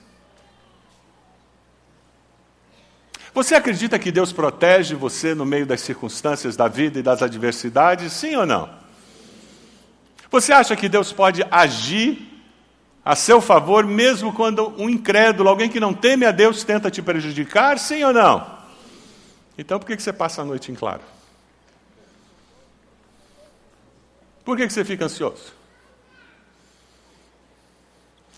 Você 3.34 3.54
acredita 3.54 3.98
que 3.98 4.12
Deus 4.12 4.30
protege 4.32 4.94
você 4.94 5.34
no 5.34 5.46
meio 5.46 5.64
das 5.64 5.80
circunstâncias 5.80 6.54
da 6.54 6.68
vida 6.68 6.98
e 6.98 7.02
das 7.02 7.22
adversidades? 7.22 8.12
Sim 8.12 8.36
ou 8.36 8.44
não? 8.44 8.68
Você 10.30 10.52
acha 10.52 10.76
que 10.76 10.88
Deus 10.88 11.12
pode 11.12 11.44
agir 11.50 12.31
a 13.04 13.16
seu 13.16 13.40
favor, 13.40 13.84
mesmo 13.84 14.32
quando 14.32 14.68
um 14.80 14.88
incrédulo, 14.88 15.48
alguém 15.48 15.68
que 15.68 15.80
não 15.80 15.92
teme 15.92 16.24
a 16.24 16.30
Deus, 16.30 16.62
tenta 16.62 16.90
te 16.90 17.02
prejudicar, 17.02 17.78
sim 17.78 18.02
ou 18.04 18.12
não? 18.12 18.58
Então 19.58 19.78
por 19.78 19.86
que 19.86 20.00
você 20.00 20.12
passa 20.12 20.42
a 20.42 20.44
noite 20.44 20.70
em 20.70 20.74
claro? 20.74 21.02
Por 24.44 24.56
que 24.56 24.68
você 24.68 24.84
fica 24.84 25.04
ansioso? 25.04 25.52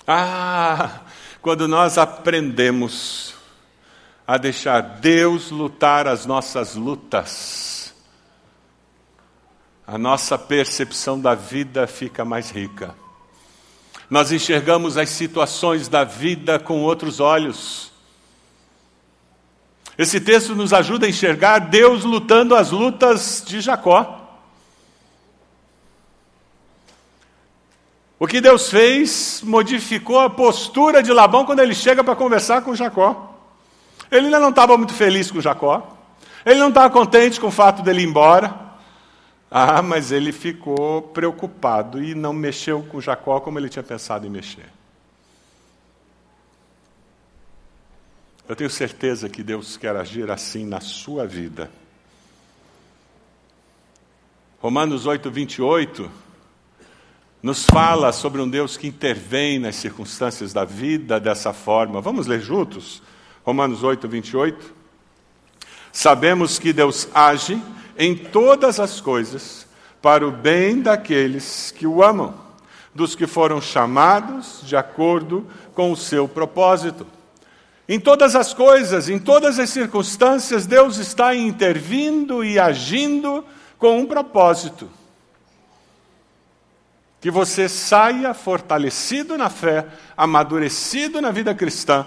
Ah, 0.07 1.01
quando 1.41 1.69
nós 1.69 1.97
aprendemos 1.99 3.35
a 4.27 4.39
deixar 4.39 4.81
Deus 4.81 5.51
lutar 5.51 6.07
as 6.07 6.25
nossas 6.25 6.75
lutas, 6.75 7.95
a 9.87 9.99
nossa 9.99 10.39
percepção 10.39 11.21
da 11.21 11.35
vida 11.35 11.87
fica 11.87 12.25
mais 12.25 12.51
rica 12.51 13.04
nós 14.11 14.31
enxergamos 14.33 14.97
as 14.97 15.09
situações 15.11 15.89
da 15.89 16.05
vida 16.05 16.59
com 16.59 16.83
outros 16.83 17.21
olhos. 17.21 17.93
Esse 19.97 20.21
texto 20.21 20.55
nos 20.55 20.73
ajuda 20.73 21.07
a 21.07 21.09
enxergar 21.09 21.59
Deus 21.61 22.05
lutando 22.05 22.55
as 22.55 22.71
lutas 22.71 23.43
de 23.47 23.61
Jacó. 23.61 24.21
O 28.19 28.27
que 28.27 28.41
Deus 28.41 28.71
fez 28.71 29.41
modificou 29.45 30.21
a 30.21 30.31
postura 30.31 31.03
de 31.03 31.13
Labão 31.13 31.45
quando 31.45 31.61
ele 31.61 31.75
chega 31.75 32.03
para 32.03 32.17
conversar 32.17 32.63
com 32.63 32.75
Jacó. 32.75 33.35
Ele 34.11 34.27
ainda 34.27 34.41
não 34.41 34.51
estava 34.51 34.77
muito 34.77 34.95
feliz 34.95 35.31
com 35.31 35.41
Jacó. 35.41 35.97
Ele 36.45 36.59
não 36.59 36.69
estava 36.69 36.91
contente 36.91 37.41
com 37.41 37.49
o 37.49 37.53
fato 37.53 37.83
dele 37.83 38.03
ir 38.03 38.07
embora. 38.07 38.64
Ah, 39.57 39.81
mas 39.81 40.11
ele 40.11 40.33
ficou 40.33 41.01
preocupado 41.01 42.03
e 42.03 42.13
não 42.13 42.33
mexeu 42.33 42.83
com 42.83 43.01
Jacó 43.01 43.39
como 43.39 43.57
ele 43.57 43.69
tinha 43.69 43.85
pensado 43.85 44.27
em 44.27 44.29
mexer. 44.29 44.67
Eu 48.49 48.57
tenho 48.57 48.69
certeza 48.69 49.29
que 49.29 49.45
Deus 49.45 49.77
quer 49.77 49.95
agir 49.95 50.29
assim 50.29 50.67
na 50.67 50.81
sua 50.81 51.25
vida. 51.25 51.71
Romanos 54.61 55.07
8, 55.07 55.31
28 55.31 56.11
nos 57.41 57.65
fala 57.65 58.11
sobre 58.11 58.43
um 58.43 58.49
Deus 58.49 58.77
que 58.77 58.89
intervém 58.89 59.61
nas 59.61 59.77
circunstâncias 59.77 60.53
da 60.53 60.65
vida 60.65 61.21
dessa 61.21 61.53
forma. 61.53 62.01
Vamos 62.01 62.27
ler 62.27 62.41
juntos? 62.41 63.01
Romanos 63.45 63.85
8, 63.85 64.09
28. 64.09 64.84
Sabemos 65.95 66.59
que 66.59 66.73
Deus 66.73 67.07
age 67.15 67.63
em 67.97 68.17
todas 68.17 68.81
as 68.81 69.01
coisas 69.01 69.65
para 70.03 70.27
o 70.27 70.33
bem 70.33 70.83
daqueles 70.83 71.71
que 71.71 71.87
o 71.87 72.03
amam, 72.03 72.35
dos 72.93 73.15
que 73.15 73.29
foram 73.29 73.61
chamados 73.61 74.59
de 74.65 74.75
acordo 74.75 75.47
com 75.73 75.93
o 75.93 75.97
seu 75.97 76.27
propósito. 76.27 77.07
Em 77.89 78.01
todas 78.01 78.35
as 78.35 78.53
coisas, 78.53 79.09
em 79.09 79.21
todas 79.21 79.61
as 79.61 79.71
circunstâncias, 79.71 80.67
Deus 80.67 80.97
está 80.97 81.33
intervindo 81.33 82.45
e 82.45 82.59
agindo 82.59 83.45
com 83.79 84.01
um 84.01 84.05
propósito. 84.05 84.91
Que 87.21 87.31
você 87.31 87.69
saia 87.69 88.35
fortalecido 88.35 89.39
na 89.39 89.49
fé, 89.49 89.87
amadurecido 90.17 91.21
na 91.21 91.31
vida 91.31 91.55
cristã, 91.55 92.05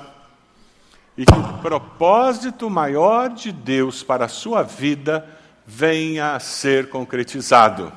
e 1.17 1.25
que 1.25 1.33
o 1.33 1.57
propósito 1.57 2.69
maior 2.69 3.29
de 3.29 3.51
Deus 3.51 4.03
para 4.03 4.25
a 4.25 4.29
sua 4.29 4.61
vida 4.61 5.27
venha 5.65 6.35
a 6.35 6.39
ser 6.39 6.89
concretizado. 6.89 7.91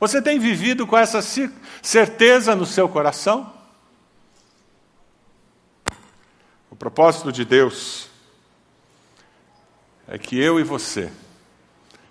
Você 0.00 0.20
tem 0.20 0.38
vivido 0.38 0.86
com 0.86 0.98
essa 0.98 1.22
certeza 1.80 2.56
no 2.56 2.66
seu 2.66 2.88
coração? 2.88 3.52
O 6.70 6.76
propósito 6.76 7.30
de 7.30 7.44
Deus 7.44 8.08
é 10.08 10.18
que 10.18 10.38
eu 10.38 10.58
e 10.58 10.64
você 10.64 11.10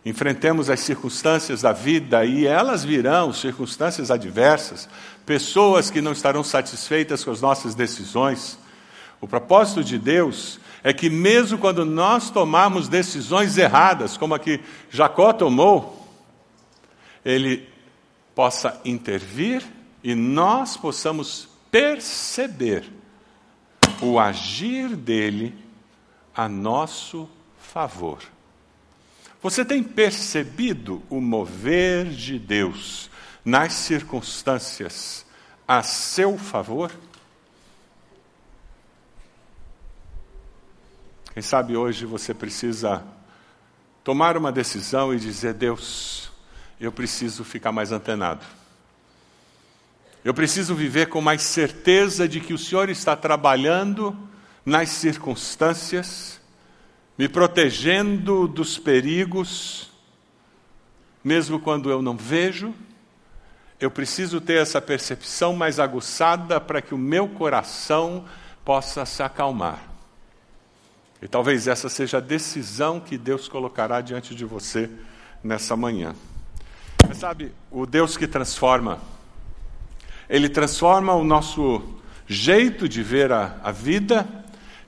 enfrentemos 0.06 0.70
as 0.70 0.80
circunstâncias 0.82 1.62
da 1.62 1.72
vida 1.72 2.26
e 2.26 2.46
elas 2.46 2.84
virão, 2.84 3.32
circunstâncias 3.32 4.12
adversas, 4.12 4.90
pessoas 5.26 5.90
que 5.90 6.02
não 6.02 6.12
estarão 6.12 6.44
satisfeitas 6.44 7.24
com 7.24 7.32
as 7.32 7.40
nossas 7.40 7.74
decisões, 7.74 8.58
O 9.24 9.28
propósito 9.28 9.86
de 9.86 9.98
Deus 9.98 10.60
é 10.84 10.92
que, 10.92 11.10
mesmo 11.10 11.58
quando 11.58 11.86
nós 11.86 12.30
tomarmos 12.30 12.90
decisões 12.90 13.58
erradas, 13.58 14.18
como 14.18 14.36
a 14.36 14.40
que 14.40 14.60
Jacó 14.90 15.32
tomou, 15.32 16.06
Ele 17.24 17.70
possa 18.36 18.82
intervir 18.84 19.64
e 20.04 20.14
nós 20.14 20.76
possamos 20.76 21.48
perceber 21.72 22.84
o 24.02 24.20
agir 24.20 24.94
dele 24.94 25.56
a 26.36 26.50
nosso 26.50 27.30
favor. 27.58 28.20
Você 29.42 29.64
tem 29.64 29.82
percebido 29.82 31.02
o 31.10 31.22
mover 31.22 32.10
de 32.10 32.38
Deus 32.38 33.10
nas 33.46 33.72
circunstâncias 33.72 35.26
a 35.66 35.82
seu 35.82 36.38
favor? 36.38 36.92
Quem 41.34 41.42
sabe 41.42 41.76
hoje 41.76 42.06
você 42.06 42.32
precisa 42.32 43.04
tomar 44.04 44.38
uma 44.38 44.52
decisão 44.52 45.12
e 45.12 45.20
dizer: 45.20 45.56
Deus, 45.56 46.32
eu 46.80 46.92
preciso 46.92 47.44
ficar 47.44 47.72
mais 47.72 47.92
antenado. 47.92 48.46
Eu 50.24 50.32
preciso 50.32 50.76
viver 50.76 51.08
com 51.08 51.22
mais 51.22 51.42
certeza 51.42 52.28
de 52.28 52.40
que 52.40 52.54
o 52.54 52.58
Senhor 52.58 52.88
está 52.88 53.16
trabalhando 53.16 54.16
nas 54.64 54.90
circunstâncias, 54.90 56.40
me 57.18 57.28
protegendo 57.28 58.48
dos 58.48 58.78
perigos, 58.78 59.92
mesmo 61.24 61.60
quando 61.60 61.90
eu 61.90 62.04
não 62.04 62.16
vejo. 62.16 62.76
Eu 63.80 63.90
preciso 63.90 64.40
ter 64.40 64.62
essa 64.62 64.80
percepção 64.80 65.56
mais 65.56 65.80
aguçada 65.80 66.62
para 66.62 66.80
que 66.80 66.94
o 66.94 66.98
meu 66.98 67.28
coração 67.28 68.24
possa 68.64 69.04
se 69.04 69.24
acalmar. 69.24 69.93
E 71.24 71.28
talvez 71.30 71.70
essa 71.70 71.88
seja 71.88 72.18
a 72.18 72.20
decisão 72.20 73.00
que 73.00 73.18
Deus 73.18 73.48
colocará 73.48 74.02
diante 74.02 74.36
de 74.36 74.44
você 74.44 74.90
nessa 75.42 75.74
manhã. 75.74 76.14
Mas 77.08 77.18
sabe, 77.18 77.54
o 77.72 77.86
Deus 77.86 78.18
que 78.18 78.28
transforma, 78.28 79.00
ele 80.30 80.50
transforma 80.50 81.14
o 81.14 81.24
nosso 81.24 81.82
jeito 82.28 82.90
de 82.90 83.02
ver 83.02 83.32
a, 83.32 83.58
a 83.64 83.72
vida 83.72 84.28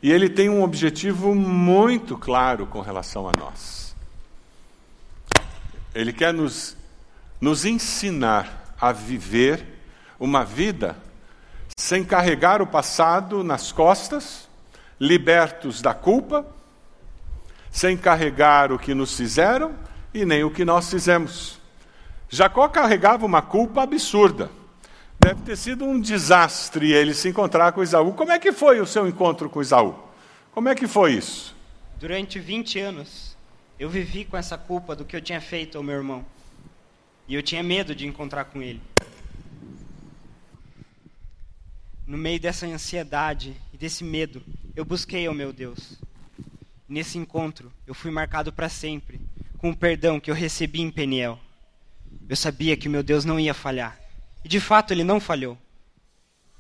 e 0.04 0.12
ele 0.12 0.28
tem 0.28 0.50
um 0.50 0.62
objetivo 0.62 1.34
muito 1.34 2.18
claro 2.18 2.68
com 2.68 2.82
relação 2.82 3.30
a 3.30 3.32
nós. 3.40 3.96
Ele 5.94 6.12
quer 6.12 6.34
nos, 6.34 6.76
nos 7.40 7.64
ensinar 7.64 8.76
a 8.80 8.92
viver 8.92 9.66
uma 10.20 10.44
vida 10.44 10.98
sem 11.78 12.04
carregar 12.04 12.62
o 12.62 12.68
passado 12.68 13.42
nas 13.42 13.72
costas, 13.72 14.45
libertos 15.00 15.82
da 15.82 15.94
culpa, 15.94 16.46
sem 17.72 17.98
carregar 17.98 18.72
o 18.72 18.80
que 18.80 18.94
nos 18.94 19.16
fizeram 19.16 19.76
e 20.14 20.26
nem 20.26 20.44
o 20.44 20.52
que 20.52 20.64
nós 20.64 20.90
fizemos. 20.90 21.60
Jacó 22.30 22.68
carregava 22.70 23.26
uma 23.26 23.42
culpa 23.42 23.84
absurda. 23.84 24.50
Deve 25.20 25.42
ter 25.42 25.58
sido 25.58 25.86
um 25.86 26.00
desastre 26.00 26.92
ele 26.92 27.14
se 27.14 27.30
encontrar 27.30 27.72
com 27.72 27.84
Isaú. 27.84 28.14
Como 28.14 28.32
é 28.32 28.40
que 28.40 28.52
foi 28.52 28.80
o 28.80 28.86
seu 28.86 29.08
encontro 29.08 29.50
com 29.50 29.62
Isaú? 29.62 29.96
Como 30.52 30.70
é 30.70 30.76
que 30.76 30.88
foi 30.88 31.14
isso? 31.14 31.56
Durante 32.00 32.40
20 32.40 32.80
anos, 32.80 33.36
eu 33.80 33.90
vivi 33.90 34.24
com 34.24 34.38
essa 34.38 34.58
culpa 34.58 34.96
do 34.96 35.04
que 35.04 35.16
eu 35.16 35.22
tinha 35.22 35.42
feito 35.42 35.78
ao 35.78 35.84
meu 35.84 35.96
irmão. 35.96 36.26
E 37.28 37.36
eu 37.36 37.42
tinha 37.42 37.64
medo 37.64 37.96
de 37.96 38.06
encontrar 38.06 38.46
com 38.46 38.62
ele. 38.62 38.82
No 42.06 42.18
meio 42.18 42.40
dessa 42.40 42.68
ansiedade 42.68 43.60
e 43.76 43.78
desse 43.78 44.06
medo, 44.06 44.42
eu 44.74 44.86
busquei 44.86 45.28
ao 45.28 45.34
meu 45.34 45.52
Deus. 45.52 46.00
Nesse 46.88 47.18
encontro, 47.18 47.70
eu 47.86 47.94
fui 47.94 48.10
marcado 48.10 48.54
para 48.54 48.70
sempre 48.70 49.20
com 49.58 49.70
o 49.70 49.76
perdão 49.76 50.18
que 50.18 50.32
eu 50.32 50.36
recebi 50.36 50.80
em 50.80 50.90
Peniel. 50.90 51.38
Eu 52.30 52.38
sabia 52.38 52.78
que 52.78 52.88
meu 52.88 53.04
Deus 53.04 53.26
não 53.26 53.38
ia 53.38 53.54
falhar. 53.54 54.00
E 54.46 54.48
de 54.48 54.62
fato 54.62 54.94
ele 54.94 55.04
não 55.04 55.20
falhou. 55.20 55.58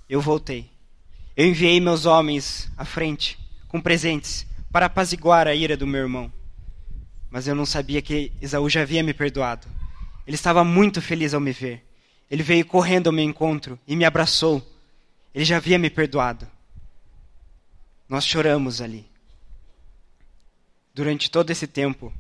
Eu 0.10 0.19
voltei. 0.19 0.69
Eu 1.38 1.47
enviei 1.47 1.80
meus 1.80 2.06
homens 2.06 2.69
à 2.75 2.84
frente 2.84 3.39
com 3.69 3.80
presentes 3.80 4.45
para 4.69 4.88
apaziguar 4.88 5.47
a 5.47 5.56
ira 5.56 5.78
do 5.78 5.88
meu 5.88 6.01
irmão. 6.01 6.30
Mas 7.32 7.47
eu 7.47 7.56
não 7.56 7.65
sabia 7.65 8.01
que 8.01 8.30
Esaú 8.41 8.69
já 8.69 8.82
havia 8.82 9.01
me 9.01 9.13
perdoado. 9.13 9.65
Ele 10.28 10.36
estava 10.36 10.65
muito 10.65 11.01
feliz 11.01 11.34
ao 11.34 11.39
me 11.39 11.54
ver. 11.54 11.82
Ele 12.30 12.43
veio 12.43 12.65
correndo 12.65 13.08
ao 13.08 13.13
meu 13.13 13.23
encontro 13.23 13.80
e 13.88 13.95
me 13.95 14.04
abraçou. 14.04 14.62
Ele 15.34 15.45
já 15.45 15.56
havia 15.56 15.80
me 15.80 15.89
perdoado. 15.89 16.45
Nós 18.08 18.26
choramos 18.26 18.82
ali. 18.82 19.06
Durante 20.94 21.30
todo 21.30 21.50
esse 21.50 21.68
tempo, 21.68 22.13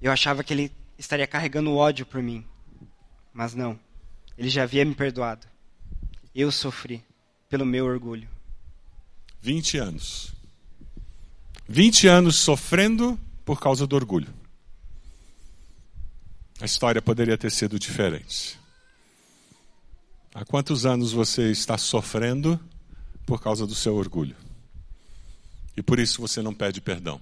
eu 0.00 0.12
achava 0.12 0.44
que 0.44 0.52
ele 0.52 0.72
estaria 0.98 1.26
carregando 1.26 1.74
ódio 1.74 2.06
por 2.06 2.22
mim. 2.22 2.44
Mas 3.32 3.54
não. 3.54 3.78
Ele 4.36 4.48
já 4.48 4.62
havia 4.62 4.84
me 4.84 4.94
perdoado. 4.94 5.46
Eu 6.34 6.52
sofri 6.52 7.02
pelo 7.48 7.64
meu 7.64 7.86
orgulho. 7.86 8.28
20 9.40 9.78
anos. 9.78 10.32
20 11.68 12.06
anos 12.08 12.36
sofrendo 12.36 13.18
por 13.44 13.60
causa 13.60 13.86
do 13.86 13.96
orgulho. 13.96 14.32
A 16.60 16.66
história 16.66 17.00
poderia 17.00 17.38
ter 17.38 17.50
sido 17.50 17.78
diferente. 17.78 18.58
Há 20.34 20.44
quantos 20.44 20.84
anos 20.84 21.12
você 21.12 21.50
está 21.50 21.76
sofrendo 21.78 22.60
por 23.26 23.40
causa 23.40 23.66
do 23.66 23.74
seu 23.74 23.96
orgulho? 23.96 24.36
E 25.80 25.82
por 25.82 25.98
isso 25.98 26.20
você 26.20 26.42
não 26.42 26.52
pede 26.52 26.78
perdão? 26.78 27.18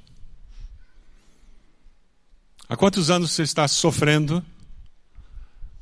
Há 2.68 2.76
quantos 2.76 3.08
anos 3.08 3.30
você 3.30 3.44
está 3.44 3.68
sofrendo 3.68 4.44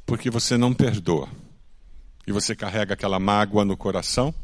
porque 0.04 0.28
você 0.28 0.58
não 0.58 0.74
perdoa. 0.74 1.26
E 2.26 2.32
você 2.32 2.54
carrega 2.54 2.92
aquela 2.92 3.18
mágoa 3.18 3.64
no 3.64 3.78
coração, 3.78 4.34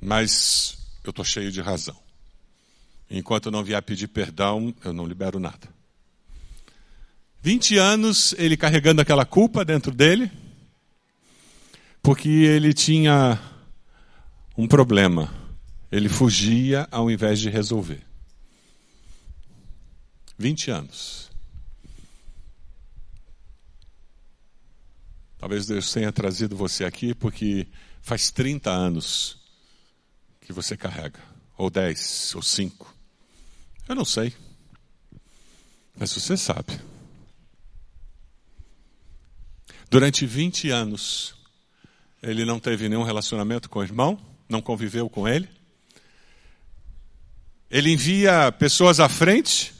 mas 0.00 0.78
eu 1.02 1.10
estou 1.10 1.24
cheio 1.24 1.50
de 1.50 1.60
razão. 1.60 1.96
Enquanto 3.10 3.46
eu 3.46 3.52
não 3.52 3.64
vier 3.64 3.82
pedir 3.82 4.06
perdão, 4.06 4.72
eu 4.84 4.92
não 4.92 5.04
libero 5.04 5.40
nada. 5.40 5.68
20 7.42 7.76
anos 7.76 8.36
ele 8.38 8.56
carregando 8.56 9.02
aquela 9.02 9.24
culpa 9.24 9.64
dentro 9.64 9.90
dele, 9.90 10.30
porque 12.00 12.28
ele 12.28 12.72
tinha 12.72 13.36
um 14.56 14.68
problema. 14.68 15.41
Ele 15.92 16.08
fugia 16.08 16.88
ao 16.90 17.10
invés 17.10 17.38
de 17.38 17.50
resolver. 17.50 18.02
20 20.38 20.70
anos. 20.70 21.30
Talvez 25.38 25.66
Deus 25.66 25.92
tenha 25.92 26.10
trazido 26.10 26.56
você 26.56 26.86
aqui 26.86 27.14
porque 27.14 27.68
faz 28.00 28.30
30 28.30 28.70
anos 28.70 29.38
que 30.40 30.52
você 30.52 30.76
carrega, 30.76 31.20
ou 31.58 31.68
10, 31.68 32.36
ou 32.36 32.42
5. 32.42 32.96
Eu 33.86 33.94
não 33.94 34.04
sei. 34.04 34.34
Mas 35.94 36.10
você 36.12 36.38
sabe. 36.38 36.80
Durante 39.90 40.24
20 40.24 40.70
anos, 40.70 41.34
ele 42.22 42.46
não 42.46 42.58
teve 42.58 42.88
nenhum 42.88 43.02
relacionamento 43.02 43.68
com 43.68 43.80
o 43.80 43.84
irmão, 43.84 44.18
não 44.48 44.62
conviveu 44.62 45.10
com 45.10 45.28
ele. 45.28 45.61
Ele 47.72 47.90
envia 47.90 48.52
pessoas 48.52 49.00
à 49.00 49.08
frente 49.08 49.72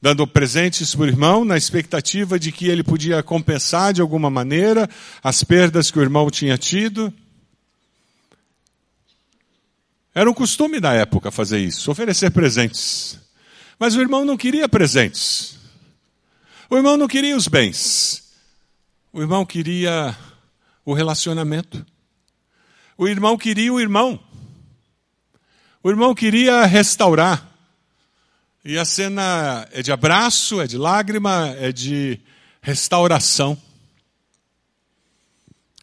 dando 0.00 0.26
presentes 0.26 0.94
para 0.94 1.04
o 1.04 1.06
irmão, 1.06 1.44
na 1.44 1.58
expectativa 1.58 2.38
de 2.38 2.50
que 2.50 2.66
ele 2.66 2.82
podia 2.82 3.22
compensar 3.22 3.92
de 3.92 4.00
alguma 4.00 4.30
maneira 4.30 4.88
as 5.22 5.44
perdas 5.44 5.90
que 5.90 5.98
o 5.98 6.02
irmão 6.02 6.30
tinha 6.30 6.56
tido. 6.56 7.12
Era 10.14 10.30
um 10.30 10.32
costume 10.32 10.80
da 10.80 10.94
época 10.94 11.30
fazer 11.30 11.58
isso, 11.58 11.90
oferecer 11.90 12.30
presentes. 12.30 13.18
Mas 13.78 13.94
o 13.94 14.00
irmão 14.00 14.24
não 14.24 14.38
queria 14.38 14.66
presentes. 14.66 15.58
O 16.70 16.76
irmão 16.76 16.96
não 16.96 17.06
queria 17.06 17.36
os 17.36 17.46
bens. 17.46 18.32
O 19.12 19.20
irmão 19.20 19.44
queria 19.44 20.16
o 20.86 20.94
relacionamento. 20.94 21.84
O 22.96 23.06
irmão 23.06 23.36
queria 23.36 23.72
o 23.72 23.78
irmão. 23.78 24.18
O 25.82 25.88
irmão 25.88 26.14
queria 26.14 26.66
restaurar. 26.66 27.48
E 28.62 28.76
a 28.76 28.84
cena 28.84 29.66
é 29.72 29.80
de 29.82 29.90
abraço, 29.90 30.60
é 30.60 30.66
de 30.66 30.76
lágrima, 30.76 31.48
é 31.58 31.72
de 31.72 32.20
restauração. 32.60 33.56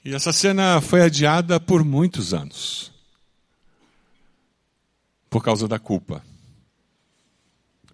E 0.06 0.14
essa 0.14 0.32
cena 0.32 0.80
foi 0.82 1.02
adiada 1.02 1.60
por 1.60 1.84
muitos 1.84 2.32
anos. 2.34 2.92
Por 5.30 5.44
causa 5.44 5.68
da 5.68 5.80
culpa. 5.80 6.24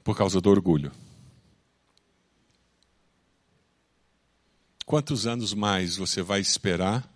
Por 0.03 0.17
causa 0.17 0.41
do 0.41 0.49
orgulho. 0.49 0.91
Quantos 4.85 5.25
anos 5.25 5.53
mais 5.53 5.95
você 5.95 6.21
vai 6.21 6.41
esperar 6.41 7.09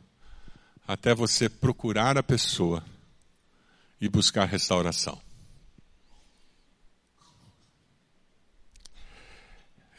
até 0.87 1.13
você 1.13 1.49
procurar 1.49 2.17
a 2.17 2.23
pessoa 2.23 2.81
e 3.99 4.07
buscar 4.07 4.45
restauração. 4.45 5.19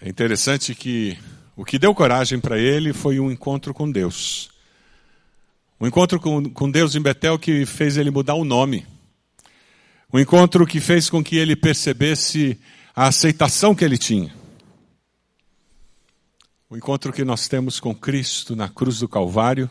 É 0.00 0.08
interessante 0.08 0.74
que 0.74 1.18
o 1.56 1.64
que 1.64 1.78
deu 1.78 1.92
coragem 1.92 2.38
para 2.38 2.56
ele 2.56 2.92
foi 2.92 3.18
um 3.18 3.32
encontro 3.32 3.74
com 3.74 3.90
Deus. 3.90 4.48
Um 5.80 5.86
encontro 5.86 6.20
com, 6.20 6.48
com 6.50 6.70
Deus 6.70 6.94
em 6.94 7.00
Betel 7.00 7.38
que 7.38 7.66
fez 7.66 7.96
ele 7.96 8.10
mudar 8.10 8.34
o 8.34 8.44
nome. 8.44 8.86
Um 10.12 10.18
encontro 10.18 10.66
que 10.66 10.80
fez 10.80 11.10
com 11.10 11.22
que 11.22 11.36
ele 11.36 11.56
percebesse 11.56 12.58
a 12.94 13.08
aceitação 13.08 13.74
que 13.74 13.84
ele 13.84 13.98
tinha. 13.98 14.32
O 16.70 16.76
encontro 16.76 17.12
que 17.12 17.24
nós 17.24 17.48
temos 17.48 17.80
com 17.80 17.94
Cristo 17.94 18.54
na 18.54 18.68
cruz 18.68 19.00
do 19.00 19.08
Calvário 19.08 19.68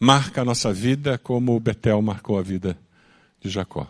marca 0.00 0.40
a 0.40 0.44
nossa 0.44 0.72
vida 0.72 1.18
como 1.18 1.58
Betel 1.60 2.00
marcou 2.00 2.38
a 2.38 2.42
vida 2.42 2.78
de 3.46 3.54
Jacó. 3.54 3.86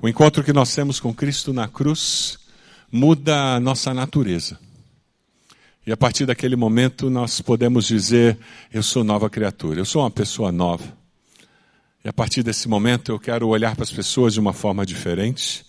O 0.00 0.08
encontro 0.08 0.42
que 0.42 0.52
nós 0.52 0.74
temos 0.74 1.00
com 1.00 1.14
Cristo 1.14 1.52
na 1.52 1.68
cruz 1.68 2.38
muda 2.90 3.54
a 3.54 3.60
nossa 3.60 3.94
natureza. 3.94 4.58
E 5.86 5.90
a 5.90 5.96
partir 5.96 6.26
daquele 6.26 6.54
momento 6.54 7.10
nós 7.10 7.40
podemos 7.40 7.86
dizer: 7.86 8.38
Eu 8.72 8.82
sou 8.82 9.02
nova 9.02 9.28
criatura, 9.28 9.80
eu 9.80 9.84
sou 9.84 10.02
uma 10.02 10.10
pessoa 10.10 10.52
nova. 10.52 10.84
E 12.04 12.08
a 12.08 12.12
partir 12.12 12.42
desse 12.42 12.68
momento 12.68 13.10
eu 13.10 13.18
quero 13.18 13.48
olhar 13.48 13.74
para 13.74 13.84
as 13.84 13.92
pessoas 13.92 14.34
de 14.34 14.40
uma 14.40 14.52
forma 14.52 14.84
diferente. 14.84 15.64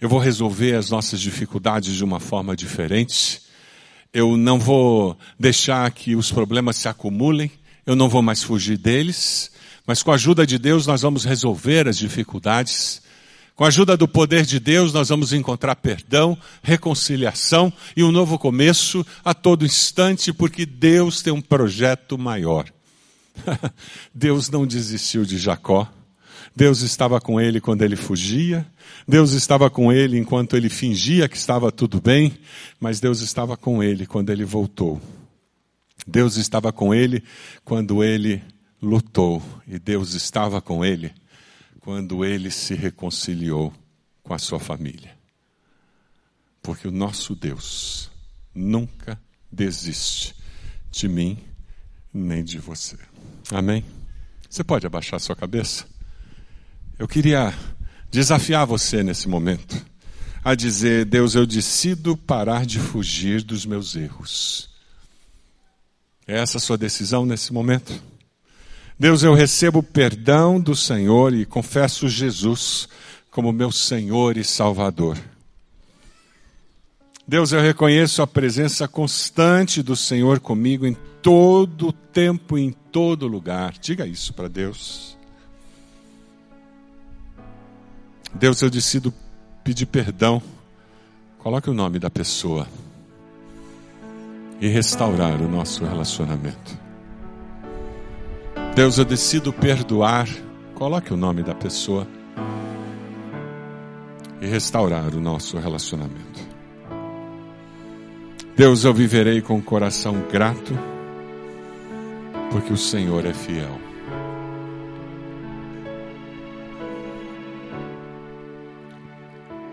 Eu 0.00 0.08
vou 0.08 0.18
resolver 0.18 0.74
as 0.74 0.90
nossas 0.90 1.20
dificuldades 1.20 1.94
de 1.94 2.04
uma 2.04 2.20
forma 2.20 2.56
diferente. 2.56 3.42
Eu 4.12 4.36
não 4.36 4.58
vou 4.58 5.18
deixar 5.38 5.90
que 5.90 6.16
os 6.16 6.30
problemas 6.30 6.76
se 6.76 6.88
acumulem. 6.88 7.50
Eu 7.84 7.96
não 7.96 8.08
vou 8.08 8.22
mais 8.22 8.42
fugir 8.42 8.78
deles. 8.78 9.50
Mas 9.88 10.02
com 10.02 10.12
a 10.12 10.16
ajuda 10.16 10.46
de 10.46 10.58
Deus 10.58 10.86
nós 10.86 11.00
vamos 11.00 11.24
resolver 11.24 11.88
as 11.88 11.96
dificuldades 11.96 13.00
com 13.58 13.64
a 13.64 13.68
ajuda 13.68 13.96
do 13.96 14.06
poder 14.06 14.46
de 14.46 14.60
Deus, 14.60 14.92
nós 14.92 15.08
vamos 15.08 15.32
encontrar 15.32 15.74
perdão, 15.74 16.38
reconciliação 16.62 17.72
e 17.96 18.04
um 18.04 18.12
novo 18.12 18.38
começo 18.38 19.04
a 19.24 19.34
todo 19.34 19.66
instante, 19.66 20.32
porque 20.32 20.64
Deus 20.64 21.22
tem 21.22 21.32
um 21.32 21.40
projeto 21.40 22.16
maior. 22.16 22.70
Deus 24.14 24.48
não 24.48 24.64
desistiu 24.64 25.24
de 25.24 25.36
Jacó. 25.38 25.90
Deus 26.54 26.82
estava 26.82 27.20
com 27.20 27.40
ele 27.40 27.60
quando 27.60 27.82
ele 27.82 27.96
fugia, 27.96 28.64
Deus 29.08 29.32
estava 29.32 29.68
com 29.68 29.92
ele 29.92 30.16
enquanto 30.16 30.56
ele 30.56 30.68
fingia 30.68 31.28
que 31.28 31.36
estava 31.36 31.72
tudo 31.72 32.00
bem, 32.00 32.38
mas 32.78 33.00
Deus 33.00 33.20
estava 33.22 33.56
com 33.56 33.82
ele 33.82 34.06
quando 34.06 34.30
ele 34.30 34.44
voltou. 34.44 35.00
Deus 36.06 36.36
estava 36.36 36.72
com 36.72 36.94
ele 36.94 37.24
quando 37.64 38.04
ele 38.04 38.40
lutou, 38.80 39.42
e 39.66 39.78
Deus 39.78 40.14
estava 40.14 40.60
com 40.60 40.84
ele 40.84 41.12
quando 41.80 42.24
ele 42.24 42.50
se 42.50 42.74
reconciliou 42.74 43.72
com 44.22 44.34
a 44.34 44.38
sua 44.38 44.60
família. 44.60 45.16
Porque 46.62 46.86
o 46.86 46.92
nosso 46.92 47.34
Deus 47.34 48.10
nunca 48.54 49.20
desiste 49.50 50.34
de 50.90 51.08
mim 51.08 51.38
nem 52.12 52.44
de 52.44 52.58
você. 52.58 52.98
Amém? 53.50 53.84
Você 54.48 54.62
pode 54.62 54.86
abaixar 54.86 55.20
sua 55.20 55.36
cabeça? 55.36 55.86
Eu 56.98 57.06
queria 57.06 57.54
desafiar 58.10 58.66
você 58.66 59.02
nesse 59.02 59.28
momento 59.28 59.84
a 60.44 60.54
dizer: 60.54 61.04
Deus, 61.04 61.34
eu 61.34 61.46
decido 61.46 62.16
parar 62.16 62.66
de 62.66 62.78
fugir 62.78 63.42
dos 63.42 63.64
meus 63.64 63.94
erros. 63.94 64.68
É 66.26 66.38
essa 66.38 66.58
a 66.58 66.60
sua 66.60 66.76
decisão 66.76 67.24
nesse 67.24 67.52
momento? 67.52 68.02
Deus, 68.98 69.22
eu 69.22 69.32
recebo 69.32 69.80
perdão 69.80 70.60
do 70.60 70.74
Senhor 70.74 71.32
e 71.32 71.46
confesso 71.46 72.08
Jesus 72.08 72.88
como 73.30 73.52
meu 73.52 73.70
Senhor 73.70 74.36
e 74.36 74.42
Salvador. 74.42 75.16
Deus, 77.26 77.52
eu 77.52 77.60
reconheço 77.60 78.22
a 78.22 78.26
presença 78.26 78.88
constante 78.88 79.84
do 79.84 79.94
Senhor 79.94 80.40
comigo 80.40 80.84
em 80.84 80.96
todo 81.22 81.92
tempo 81.92 82.58
e 82.58 82.62
em 82.62 82.72
todo 82.72 83.28
lugar. 83.28 83.74
Diga 83.80 84.04
isso 84.04 84.34
para 84.34 84.48
Deus. 84.48 85.16
Deus, 88.34 88.60
eu 88.62 88.70
decido 88.70 89.14
pedir 89.62 89.86
perdão. 89.86 90.42
Coloque 91.38 91.70
o 91.70 91.74
nome 91.74 92.00
da 92.00 92.10
pessoa 92.10 92.66
e 94.60 94.66
restaurar 94.66 95.40
o 95.40 95.48
nosso 95.48 95.84
relacionamento. 95.84 96.87
Deus, 98.78 98.96
eu 98.96 99.04
decido 99.04 99.52
perdoar. 99.52 100.28
Coloque 100.76 101.12
o 101.12 101.16
nome 101.16 101.42
da 101.42 101.52
pessoa 101.52 102.06
e 104.40 104.46
restaurar 104.46 105.12
o 105.16 105.20
nosso 105.20 105.58
relacionamento. 105.58 106.40
Deus, 108.56 108.84
eu 108.84 108.94
viverei 108.94 109.42
com 109.42 109.58
o 109.58 109.62
coração 109.62 110.22
grato, 110.30 110.78
porque 112.52 112.72
o 112.72 112.76
Senhor 112.76 113.26
é 113.26 113.34
fiel. 113.34 113.80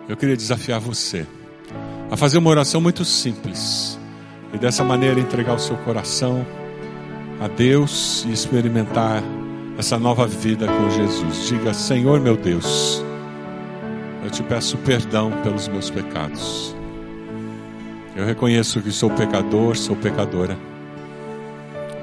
Eu 0.09 0.17
queria 0.17 0.35
desafiar 0.35 0.79
você 0.79 1.27
a 2.09 2.17
fazer 2.17 2.39
uma 2.39 2.49
oração 2.49 2.81
muito 2.81 3.05
simples 3.05 3.99
e 4.51 4.57
dessa 4.57 4.83
maneira 4.83 5.19
entregar 5.19 5.53
o 5.53 5.59
seu 5.59 5.77
coração 5.77 6.43
a 7.39 7.47
Deus 7.47 8.25
e 8.27 8.31
experimentar 8.31 9.23
essa 9.77 9.99
nova 9.99 10.25
vida 10.27 10.67
com 10.67 10.89
Jesus. 10.89 11.47
Diga: 11.47 11.73
Senhor 11.73 12.19
meu 12.19 12.37
Deus, 12.37 13.03
eu 14.23 14.29
te 14.29 14.41
peço 14.43 14.77
perdão 14.77 15.31
pelos 15.43 15.67
meus 15.67 15.89
pecados. 15.89 16.75
Eu 18.15 18.25
reconheço 18.25 18.81
que 18.81 18.91
sou 18.91 19.09
pecador, 19.09 19.75
sou 19.75 19.95
pecadora. 19.95 20.57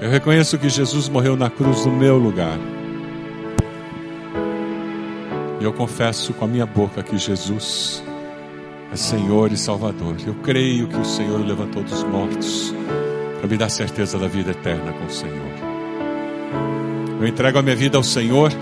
Eu 0.01 0.11
reconheço 0.11 0.59
que 0.59 0.69
Jesus 0.69 1.09
morreu 1.09 1.37
na 1.37 1.49
cruz 1.49 1.87
no 1.87 1.93
meu 1.93 2.19
lugar. 2.19 2.59
E 5.61 5.65
eu 5.65 5.73
confesso 5.73 6.35
com 6.35 6.45
a 6.45 6.49
minha 6.49 6.67
boca 6.67 7.03
que 7.03 7.17
Jesus 7.17 8.03
é 8.93 8.97
Senhor 8.97 9.53
e 9.53 9.57
Salvador. 9.57 10.17
Eu 10.27 10.35
creio 10.43 10.89
que 10.89 10.97
o 10.97 11.05
Senhor 11.05 11.41
levantou 11.41 11.83
dos 11.83 12.03
mortos 12.03 12.75
para 13.43 13.51
me 13.51 13.57
dar 13.57 13.69
certeza 13.69 14.17
da 14.21 14.29
vida 14.29 14.53
eterna 14.53 14.93
com 14.93 15.05
o 15.05 15.11
Senhor. 15.11 15.53
Eu 17.21 17.27
entrego 17.27 17.59
a 17.59 17.63
minha 17.63 17.75
vida 17.75 17.97
ao 17.97 18.03
Senhor 18.05 18.53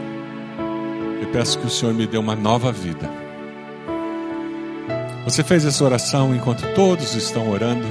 e 1.21 1.27
peço 1.27 1.59
que 1.59 1.67
o 1.67 1.71
Senhor 1.71 1.93
me 1.93 2.07
dê 2.07 2.17
uma 2.17 2.35
nova 2.35 2.73
vida. 2.73 3.11
Você 5.27 5.45
fez 5.45 5.67
essa 5.67 5.85
oração 5.85 6.35
enquanto 6.35 6.67
todos 6.75 7.15
estão 7.15 7.51
orando. 7.51 7.87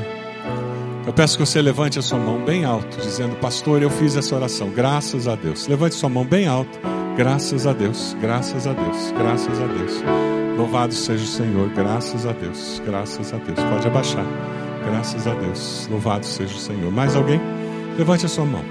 Eu 1.05 1.13
peço 1.13 1.37
que 1.37 1.45
você 1.45 1.61
levante 1.61 1.99
a 1.99 2.01
sua 2.01 2.17
mão 2.17 2.43
bem 2.43 2.65
alto, 2.65 2.97
dizendo: 2.97 3.35
Pastor, 3.35 3.83
eu 3.83 3.91
fiz 3.91 4.15
essa 4.15 4.35
oração, 4.35 4.71
graças 4.71 5.27
a 5.27 5.35
Deus. 5.35 5.67
Levante 5.67 5.93
sua 5.93 6.09
mão 6.09 6.25
bem 6.25 6.47
alto, 6.47 6.79
graças 7.15 7.67
a 7.67 7.73
Deus, 7.73 8.17
graças 8.19 8.65
a 8.65 8.73
Deus, 8.73 9.11
graças 9.15 9.61
a 9.61 9.67
Deus. 9.67 9.93
Louvado 10.57 10.93
seja 10.95 11.23
o 11.23 11.27
Senhor, 11.27 11.69
graças 11.69 12.25
a 12.25 12.31
Deus, 12.31 12.81
graças 12.83 13.31
a 13.31 13.37
Deus. 13.37 13.59
Pode 13.59 13.87
abaixar. 13.87 14.25
Graças 14.91 15.27
a 15.27 15.33
Deus. 15.33 15.87
Louvado 15.89 16.25
seja 16.25 16.55
o 16.55 16.59
Senhor. 16.59 16.91
Mais 16.91 17.15
alguém? 17.15 17.39
Levante 17.97 18.25
a 18.25 18.29
sua 18.29 18.45
mão. 18.45 18.63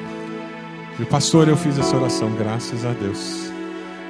E 0.99 1.05
pastor, 1.05 1.49
eu 1.49 1.57
fiz 1.57 1.79
essa 1.79 1.97
oração. 1.97 2.31
Graças 2.33 2.85
a 2.85 2.91
Deus. 2.93 3.53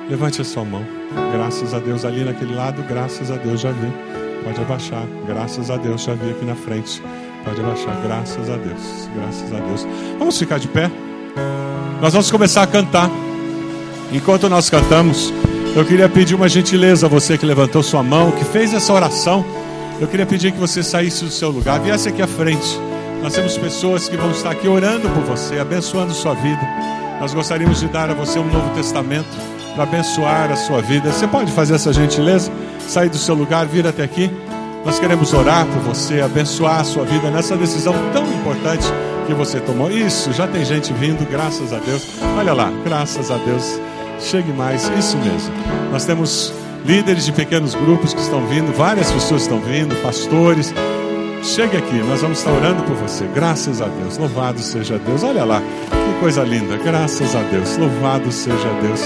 Levante 0.09 0.41
a 0.41 0.45
sua 0.45 0.64
mão. 0.64 0.85
Graças 1.32 1.74
a 1.74 1.78
Deus. 1.78 2.05
Ali 2.05 2.24
naquele 2.24 2.55
lado, 2.55 2.82
graças 2.89 3.30
a 3.30 3.37
Deus, 3.37 3.61
já 3.61 3.72
vi. 3.72 3.93
Pode 4.43 4.61
abaixar. 4.61 5.05
Graças 5.26 5.70
a 5.70 5.76
Deus, 5.76 6.03
já 6.03 6.14
vi 6.14 6.30
aqui 6.30 6.45
na 6.47 6.55
frente. 6.55 7.03
Pode 7.45 7.61
abaixar. 7.61 8.01
Graças 8.03 8.49
a 8.49 8.57
Deus. 8.57 9.09
Graças 9.14 9.53
a 9.53 9.61
Deus. 9.61 9.87
Vamos 10.18 10.39
ficar 10.39 10.59
de 10.59 10.68
pé? 10.68 10.91
Nós 12.01 12.12
vamos 12.12 12.30
começar 12.30 12.62
a 12.62 12.66
cantar. 12.66 13.11
Enquanto 14.11 14.49
nós 14.49 14.70
cantamos, 14.70 15.30
eu 15.76 15.85
queria 15.85 16.09
pedir 16.09 16.35
uma 16.35 16.49
gentileza 16.49 17.05
a 17.05 17.09
você 17.09 17.37
que 17.37 17.45
levantou 17.45 17.82
sua 17.82 18.03
mão, 18.03 18.30
que 18.30 18.45
fez 18.45 18.72
essa 18.72 18.93
oração. 18.93 19.45
Eu 20.01 20.07
queria 20.07 20.26
pedir 20.26 20.53
que 20.53 20.59
você 20.59 20.80
saísse 20.80 21.24
do 21.24 21.30
seu 21.30 21.51
lugar, 21.51 21.80
viesse 21.80 22.09
aqui 22.09 22.22
à 22.22 22.26
frente. 22.26 22.78
Nós 23.20 23.34
temos 23.34 23.59
pessoas 23.59 24.09
que 24.09 24.16
vão 24.16 24.30
estar 24.30 24.53
aqui 24.53 24.68
orando 24.68 25.09
por 25.11 25.24
você, 25.24 25.59
abençoando 25.59 26.12
sua 26.14 26.34
vida. 26.34 26.61
Nós 27.20 27.34
gostaríamos 27.34 27.80
de 27.80 27.88
dar 27.88 28.09
a 28.09 28.14
você 28.14 28.38
um 28.38 28.44
novo 28.44 28.72
testamento 28.76 29.26
para 29.74 29.82
abençoar 29.82 30.53
a 30.53 30.57
sua 30.57 30.80
vida. 30.80 31.11
Você 31.11 31.26
pode 31.26 31.51
fazer 31.51 31.74
essa 31.74 31.92
gentileza? 31.92 32.53
Sair 32.86 33.09
do 33.09 33.18
seu 33.18 33.34
lugar, 33.34 33.66
vir 33.66 33.88
até 33.88 34.05
aqui. 34.05 34.30
Nós 34.84 35.01
queremos 35.01 35.34
orar 35.34 35.66
por 35.66 35.80
você, 35.82 36.20
abençoar 36.20 36.80
a 36.80 36.84
sua 36.84 37.05
vida 37.05 37.28
nessa 37.28 37.57
decisão 37.57 37.92
tão 38.12 38.24
importante 38.32 38.86
que 39.26 39.34
você 39.34 39.59
tomou. 39.59 39.90
Isso, 39.90 40.32
já 40.32 40.46
tem 40.46 40.64
gente 40.64 40.92
vindo, 40.92 41.28
graças 41.28 41.72
a 41.72 41.78
Deus. 41.78 42.07
Olha 42.38 42.55
lá, 42.55 42.70
graças 42.84 43.32
a 43.32 43.36
Deus. 43.36 43.80
Chegue 44.20 44.53
mais, 44.53 44.88
isso 44.96 45.16
mesmo. 45.18 45.53
Nós 45.90 46.05
temos 46.05 46.53
líderes 46.85 47.26
de 47.26 47.33
pequenos 47.33 47.74
grupos 47.74 48.14
que 48.14 48.20
estão 48.20 48.47
vindo, 48.47 48.72
várias 48.76 49.11
pessoas 49.11 49.43
estão 49.43 49.61
vindo, 49.61 49.95
pastores. 50.03 50.72
Chegue 51.43 51.76
aqui, 51.76 51.99
nós 51.99 52.20
vamos 52.20 52.39
estar 52.39 52.51
orando 52.51 52.83
por 52.83 52.97
você. 52.97 53.24
Graças 53.35 53.81
a 53.81 53.87
Deus, 53.87 54.18
louvado 54.18 54.59
seja 54.61 54.99
Deus. 54.99 55.22
Olha 55.22 55.45
lá, 55.45 55.61
que 55.61 56.20
coisa 56.20 56.43
linda. 56.43 56.76
Graças 56.79 57.35
a 57.37 57.43
Deus, 57.43 57.76
louvado 57.76 58.33
seja 58.33 58.68
Deus. 58.83 59.01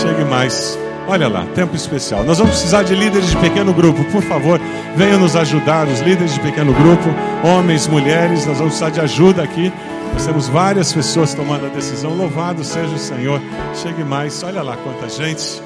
Chegue 0.00 0.24
mais, 0.24 0.78
Olha 1.08 1.26
lá, 1.26 1.46
tempo 1.54 1.74
especial. 1.74 2.22
Nós 2.22 2.36
vamos 2.36 2.52
precisar 2.52 2.82
de 2.82 2.94
líderes 2.94 3.30
de 3.30 3.36
pequeno 3.38 3.72
grupo. 3.72 4.04
Por 4.12 4.22
favor, 4.22 4.60
venham 4.94 5.18
nos 5.18 5.34
ajudar, 5.36 5.88
os 5.88 6.00
líderes 6.00 6.34
de 6.34 6.40
pequeno 6.40 6.74
grupo, 6.74 7.08
homens, 7.42 7.86
mulheres. 7.86 8.44
Nós 8.44 8.58
vamos 8.58 8.74
precisar 8.74 8.90
de 8.90 9.00
ajuda 9.00 9.42
aqui. 9.42 9.72
Nós 10.12 10.26
temos 10.26 10.48
várias 10.48 10.92
pessoas 10.92 11.32
tomando 11.32 11.64
a 11.64 11.70
decisão. 11.70 12.12
Louvado 12.12 12.62
seja 12.62 12.94
o 12.94 12.98
Senhor. 12.98 13.40
Chegue 13.74 14.04
mais. 14.04 14.42
Olha 14.42 14.60
lá 14.60 14.76
quanta 14.76 15.08
gente. 15.08 15.62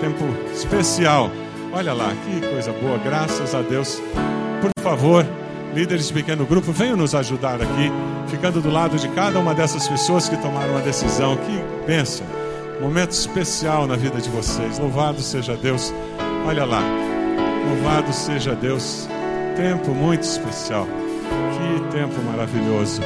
Tempo 0.00 0.24
especial. 0.52 1.30
Olha 1.72 1.92
lá, 1.92 2.12
que 2.24 2.40
coisa 2.46 2.72
boa. 2.72 2.98
Graças 2.98 3.54
a 3.54 3.60
Deus. 3.62 4.00
Por 4.60 4.82
favor, 4.82 5.26
líderes 5.74 6.08
de 6.08 6.14
pequeno 6.14 6.46
grupo, 6.46 6.72
venham 6.72 6.96
nos 6.96 7.14
ajudar 7.14 7.56
aqui, 7.56 7.92
ficando 8.28 8.60
do 8.60 8.70
lado 8.70 8.96
de 8.96 9.08
cada 9.08 9.38
uma 9.38 9.54
dessas 9.54 9.86
pessoas 9.86 10.28
que 10.28 10.36
tomaram 10.36 10.76
a 10.76 10.80
decisão. 10.80 11.36
Que 11.36 11.86
bênção. 11.86 12.26
Momento 12.80 13.10
especial 13.10 13.86
na 13.86 13.96
vida 13.96 14.20
de 14.20 14.28
vocês. 14.30 14.78
Louvado 14.78 15.20
seja 15.20 15.56
Deus. 15.56 15.92
Olha 16.46 16.64
lá. 16.64 16.82
Louvado 17.68 18.12
seja 18.12 18.54
Deus. 18.54 19.08
Tempo 19.56 19.90
muito 19.90 20.22
especial. 20.22 20.86
Que 20.86 21.96
tempo 21.96 22.22
maravilhoso. 22.22 23.02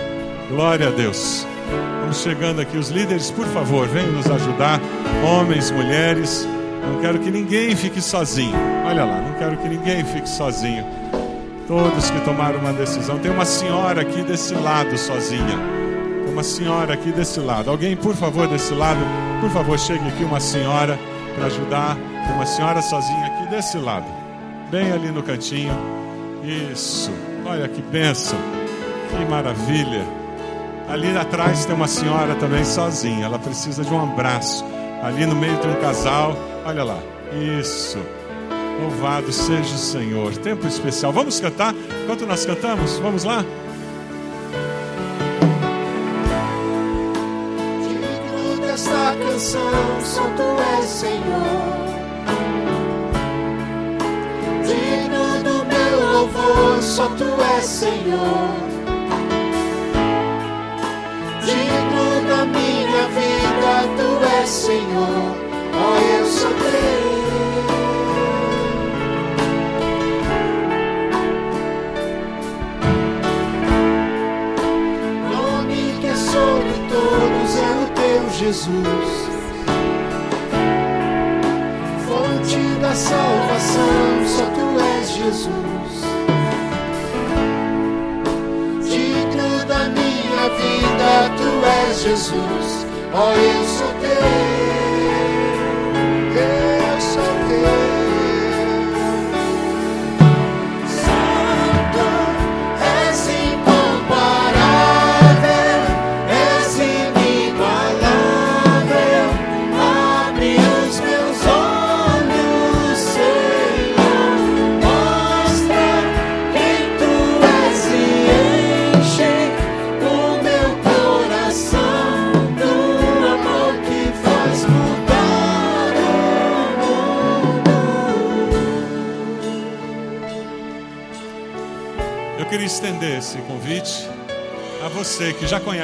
Glória 0.48 0.88
a 0.88 0.90
Deus. 0.90 1.46
Vamos 2.00 2.18
chegando 2.18 2.60
aqui. 2.60 2.76
Os 2.76 2.90
líderes, 2.90 3.30
por 3.30 3.46
favor, 3.46 3.88
venham 3.88 4.12
nos 4.12 4.30
ajudar. 4.30 4.78
Homens, 5.24 5.70
mulheres. 5.70 6.46
Não 6.82 7.00
quero 7.00 7.18
que 7.18 7.30
ninguém 7.30 7.74
fique 7.76 8.00
sozinho. 8.00 8.56
Olha 8.86 9.04
lá, 9.04 9.20
não 9.20 9.34
quero 9.34 9.56
que 9.56 9.68
ninguém 9.68 10.04
fique 10.04 10.28
sozinho. 10.28 10.84
Todos 11.66 12.10
que 12.10 12.20
tomaram 12.20 12.58
uma 12.58 12.72
decisão. 12.72 13.18
Tem 13.18 13.30
uma 13.30 13.44
senhora 13.44 14.02
aqui 14.02 14.22
desse 14.22 14.54
lado 14.54 14.96
sozinha 14.98 15.82
uma 16.32 16.42
senhora 16.42 16.94
aqui 16.94 17.12
desse 17.12 17.38
lado. 17.38 17.70
Alguém, 17.70 17.94
por 17.94 18.16
favor, 18.16 18.48
desse 18.48 18.74
lado, 18.74 19.00
por 19.40 19.50
favor, 19.50 19.78
chegue 19.78 20.06
aqui 20.08 20.24
uma 20.24 20.40
senhora 20.40 20.98
para 21.34 21.46
ajudar. 21.46 21.94
Tem 21.94 22.34
uma 22.34 22.46
senhora 22.46 22.80
sozinha 22.80 23.26
aqui 23.26 23.46
desse 23.50 23.78
lado, 23.78 24.06
bem 24.70 24.90
ali 24.92 25.10
no 25.10 25.22
cantinho. 25.22 25.72
Isso. 26.42 27.12
Olha 27.44 27.68
que 27.68 27.82
bênção. 27.82 28.38
Que 29.10 29.24
maravilha. 29.26 30.04
Ali 30.88 31.16
atrás 31.16 31.64
tem 31.64 31.74
uma 31.74 31.86
senhora 31.86 32.34
também 32.34 32.64
sozinha. 32.64 33.26
Ela 33.26 33.38
precisa 33.38 33.84
de 33.84 33.92
um 33.92 34.02
abraço. 34.02 34.64
Ali 35.02 35.26
no 35.26 35.36
meio 35.36 35.56
tem 35.58 35.70
um 35.70 35.80
casal. 35.80 36.36
Olha 36.64 36.84
lá. 36.84 36.98
Isso. 37.60 37.98
Louvado 38.80 39.32
seja 39.32 39.74
o 39.74 39.78
Senhor. 39.78 40.36
Tempo 40.36 40.66
especial. 40.66 41.12
Vamos 41.12 41.40
cantar? 41.40 41.74
Enquanto 42.02 42.26
nós 42.26 42.44
cantamos, 42.44 42.98
vamos 42.98 43.24
lá? 43.24 43.44
canção, 49.32 50.00
só 50.02 50.22
tu 50.36 50.42
és 50.78 50.84
Senhor. 50.84 51.82
Digno 54.64 55.42
do 55.42 55.64
meu 55.66 56.12
louvor, 56.12 56.82
só 56.82 57.08
tu 57.08 57.24
és 57.56 57.64
Senhor. 57.64 58.48
Digno 61.44 62.28
da 62.28 62.44
minha 62.44 63.08
vida, 63.08 63.74
tu 63.96 64.24
és 64.40 64.48
Senhor. 64.48 65.36
Oh, 65.74 66.11
É 66.32 66.74
é 78.04 78.30
Jesus. 78.38 79.32
da 82.82 82.94
salvação, 82.96 84.26
só 84.26 84.44
tu 84.46 84.66
és 84.80 85.08
Jesus. 85.10 85.92
Digno 88.90 89.64
da 89.66 89.88
minha 89.88 90.48
vida, 90.58 91.30
tu 91.38 91.48
és 91.64 92.02
Jesus. 92.02 92.86
Ó, 93.14 93.28
oh, 93.28 93.32
eu 93.32 93.64
sou 93.64 93.92
teu, 94.00 94.81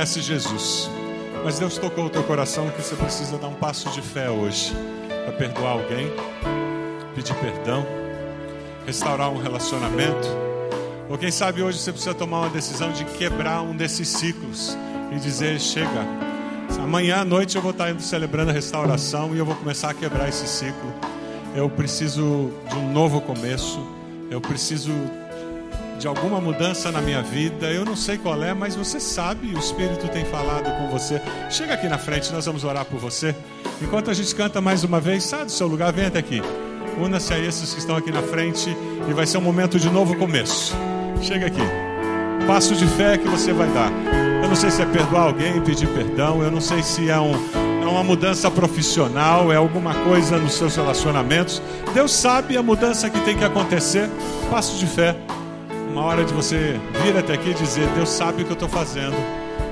conhece 0.09 0.23
Jesus, 0.23 0.91
mas 1.45 1.59
Deus 1.59 1.77
tocou 1.77 2.07
o 2.07 2.11
teu 2.11 2.25
coração 2.25 2.71
que 2.71 2.81
você 2.81 2.97
precisa 2.97 3.37
dar 3.37 3.49
um 3.49 3.55
passo 3.55 3.91
de 3.91 4.01
fé 4.01 4.31
hoje 4.31 4.75
para 5.07 5.33
perdoar 5.33 5.73
alguém, 5.73 6.11
pedir 7.15 7.35
perdão, 7.35 7.87
restaurar 8.87 9.31
um 9.31 9.37
relacionamento, 9.37 10.27
ou 11.11 11.19
quem 11.19 11.31
sabe 11.31 11.63
hoje 11.63 11.79
você 11.79 11.93
precisa 11.93 12.15
tomar 12.15 12.41
uma 12.41 12.49
decisão 12.49 12.91
de 12.91 13.05
quebrar 13.05 13.61
um 13.61 13.77
desses 13.77 14.09
ciclos 14.09 14.75
e 15.13 15.19
dizer: 15.19 15.61
chega, 15.61 16.07
amanhã 16.83 17.19
à 17.19 17.25
noite 17.25 17.57
eu 17.57 17.63
vou 17.63 17.73
estar 17.73 17.91
indo 17.91 18.01
celebrando 18.01 18.51
a 18.51 18.55
restauração 18.55 19.35
e 19.35 19.39
eu 19.39 19.45
vou 19.45 19.57
começar 19.57 19.91
a 19.91 19.95
quebrar 19.95 20.27
esse 20.27 20.47
ciclo. 20.47 20.95
Eu 21.55 21.69
preciso 21.69 22.51
de 22.71 22.77
um 22.77 22.91
novo 22.93 23.21
começo, 23.21 23.79
eu 24.31 24.41
preciso 24.41 24.91
de 25.99 26.07
alguma 26.07 26.41
mudança 26.41 26.93
na 26.93 27.03
minha 27.03 27.21
vida. 27.21 27.67
Eu 27.67 27.85
não 27.85 27.97
sei 27.97 28.17
qual 28.17 28.41
é, 28.43 28.55
mas 28.55 28.77
você 28.77 29.01
sabe, 29.01 29.53
o 29.55 29.59
Espírito 29.59 30.07
tem 30.09 30.25
falado 30.25 30.71
com 30.79 30.89
você. 30.89 31.21
Chega 31.51 31.75
aqui 31.75 31.89
na 31.89 31.99
frente, 31.99 32.33
nós 32.33 32.47
vamos 32.47 32.63
orar 32.65 32.85
por 32.85 32.99
você. 32.99 33.35
Enquanto 33.83 34.11
a 34.11 34.15
gente 34.15 34.33
canta 34.35 34.61
mais 34.61 34.85
uma 34.85 35.01
vez, 35.01 35.25
sai 35.25 35.45
do 35.45 35.51
seu 35.51 35.67
lugar, 35.67 35.93
vem 35.93 36.07
até 36.07 36.21
aqui. 36.21 36.41
Una-se 36.99 37.33
a 37.35 37.39
esses 37.39 37.75
que 37.75 37.81
estão 37.81 37.97
aqui 37.97 38.13
na 38.13 38.23
frente 38.23 38.75
e 39.09 39.13
vai 39.13 39.27
ser 39.27 39.39
um 39.39 39.43
momento 39.43 39.79
de 39.79 39.91
novo 39.91 40.17
começo. 40.17 40.75
Chega 41.21 41.47
aqui. 41.47 41.63
Passo 42.47 42.75
de 42.75 42.87
fé 42.87 43.19
que 43.19 43.29
você 43.29 43.53
vai 43.53 43.69
dar. 43.69 43.91
Eu 44.43 44.49
não 44.49 44.57
sei 44.57 44.71
se 44.71 44.81
é 44.81 44.87
perdoar 44.87 45.23
alguém, 45.23 45.61
pedir 45.61 45.89
perdão. 45.89 46.43
Eu 46.43 46.51
não 46.51 46.61
sei 46.61 46.83
se 46.83 47.11
é 47.11 47.19
um, 47.19 47.33
é 47.83 47.87
uma 47.87 48.05
mudança 48.05 48.51
profissional, 48.51 49.53
é 49.53 49.57
alguma 49.57 49.95
coisa 49.95 50.39
nos 50.39 50.55
seus 50.55 50.77
relacionamentos. 50.77 51.61
Deus 51.93 52.13
sabe 52.13 52.57
a 52.57 52.63
mudança 52.63 53.11
que 53.11 53.21
tem 53.21 53.37
que 53.37 53.45
acontecer. 53.45 54.09
Passo 54.51 54.79
de 54.79 54.87
fé 54.87 55.17
uma 55.91 56.05
hora 56.05 56.25
de 56.25 56.33
você 56.33 56.79
vir 57.03 57.17
até 57.17 57.35
aqui 57.35 57.51
e 57.51 57.55
dizer: 57.55 57.87
Deus 57.95 58.09
sabe 58.09 58.43
o 58.43 58.45
que 58.45 58.51
eu 58.51 58.55
estou 58.55 58.69
fazendo 58.69 59.17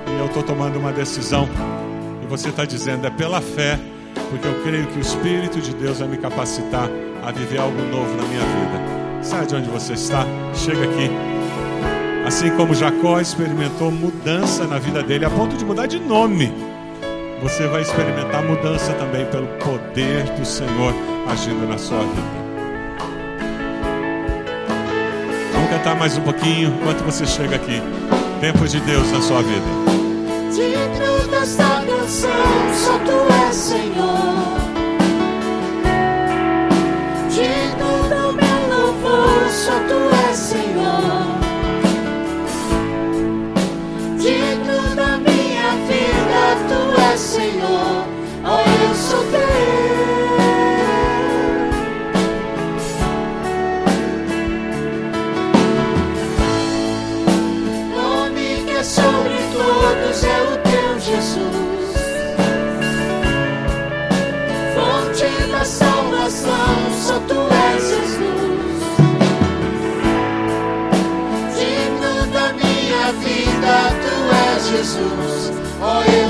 e 0.06 0.18
eu 0.18 0.26
estou 0.26 0.42
tomando 0.42 0.78
uma 0.78 0.92
decisão. 0.92 1.48
E 2.22 2.26
você 2.26 2.48
está 2.48 2.64
dizendo: 2.64 3.06
é 3.06 3.10
pela 3.10 3.40
fé, 3.40 3.78
porque 4.30 4.46
eu 4.46 4.62
creio 4.62 4.86
que 4.86 4.98
o 4.98 5.00
Espírito 5.00 5.60
de 5.60 5.74
Deus 5.74 5.98
vai 5.98 6.08
me 6.08 6.16
capacitar 6.16 6.88
a 7.24 7.30
viver 7.30 7.58
algo 7.58 7.80
novo 7.82 8.14
na 8.16 8.24
minha 8.24 8.40
vida. 8.40 9.22
Sai 9.22 9.46
de 9.46 9.56
onde 9.56 9.68
você 9.68 9.94
está, 9.94 10.24
chega 10.54 10.84
aqui. 10.84 11.10
Assim 12.26 12.50
como 12.56 12.74
Jacó 12.74 13.20
experimentou 13.20 13.90
mudança 13.90 14.66
na 14.66 14.78
vida 14.78 15.02
dele, 15.02 15.24
a 15.24 15.30
ponto 15.30 15.56
de 15.56 15.64
mudar 15.64 15.86
de 15.86 16.00
nome, 16.00 16.52
você 17.40 17.68
vai 17.68 17.82
experimentar 17.82 18.42
mudança 18.42 18.92
também 18.94 19.24
pelo 19.26 19.46
poder 19.58 20.24
do 20.36 20.44
Senhor 20.44 20.92
agindo 21.28 21.68
na 21.68 21.78
sua 21.78 22.00
vida. 22.00 22.45
Cantar 25.86 25.94
mais 26.00 26.16
um 26.16 26.22
pouquinho 26.22 26.74
enquanto 26.80 27.04
você 27.04 27.24
chega 27.24 27.54
aqui. 27.54 27.80
Tempo 28.40 28.66
de 28.66 28.80
Deus 28.80 29.08
na 29.12 29.22
sua 29.22 29.40
vida. 29.40 29.64
Digno 30.52 31.30
desta 31.30 31.80
canção, 31.86 32.30
só 32.74 32.98
tu 32.98 33.32
és 33.46 33.54
Senhor. 33.54 34.56
Digno 37.30 38.02
do 38.08 38.32
meu 38.32 38.76
louvor, 38.76 39.48
só 39.48 39.78
tu 39.86 40.28
és 40.28 40.36
Senhor. 40.36 41.15
Jesus. 74.76 75.50
Oh, 75.80 76.25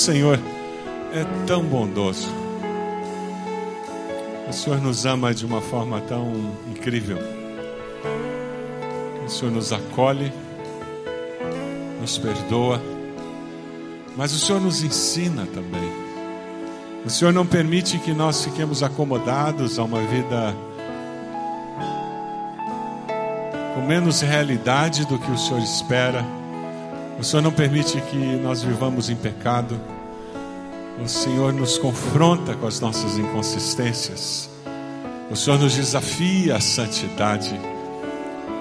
Senhor 0.00 0.40
é 1.12 1.44
tão 1.46 1.62
bondoso. 1.62 2.26
O 4.48 4.52
Senhor 4.52 4.80
nos 4.80 5.04
ama 5.04 5.34
de 5.34 5.44
uma 5.44 5.60
forma 5.60 6.00
tão 6.00 6.32
incrível. 6.70 7.18
O 9.22 9.28
Senhor 9.28 9.52
nos 9.52 9.74
acolhe, 9.74 10.32
nos 12.00 12.16
perdoa, 12.16 12.80
mas 14.16 14.32
o 14.32 14.38
Senhor 14.38 14.58
nos 14.58 14.82
ensina 14.82 15.44
também. 15.44 15.92
O 17.04 17.10
Senhor 17.10 17.34
não 17.34 17.44
permite 17.44 17.98
que 17.98 18.14
nós 18.14 18.42
fiquemos 18.42 18.82
acomodados 18.82 19.78
a 19.78 19.84
uma 19.84 20.00
vida 20.00 20.56
com 23.74 23.82
menos 23.82 24.22
realidade 24.22 25.04
do 25.04 25.18
que 25.18 25.30
o 25.30 25.36
Senhor 25.36 25.60
espera. 25.60 26.39
O 27.20 27.22
Senhor 27.22 27.42
não 27.42 27.52
permite 27.52 28.00
que 28.00 28.16
nós 28.16 28.62
vivamos 28.62 29.10
em 29.10 29.14
pecado. 29.14 29.78
O 31.04 31.06
Senhor 31.06 31.52
nos 31.52 31.76
confronta 31.76 32.54
com 32.54 32.66
as 32.66 32.80
nossas 32.80 33.18
inconsistências. 33.18 34.48
O 35.30 35.36
Senhor 35.36 35.58
nos 35.58 35.74
desafia 35.74 36.56
à 36.56 36.60
santidade. 36.60 37.54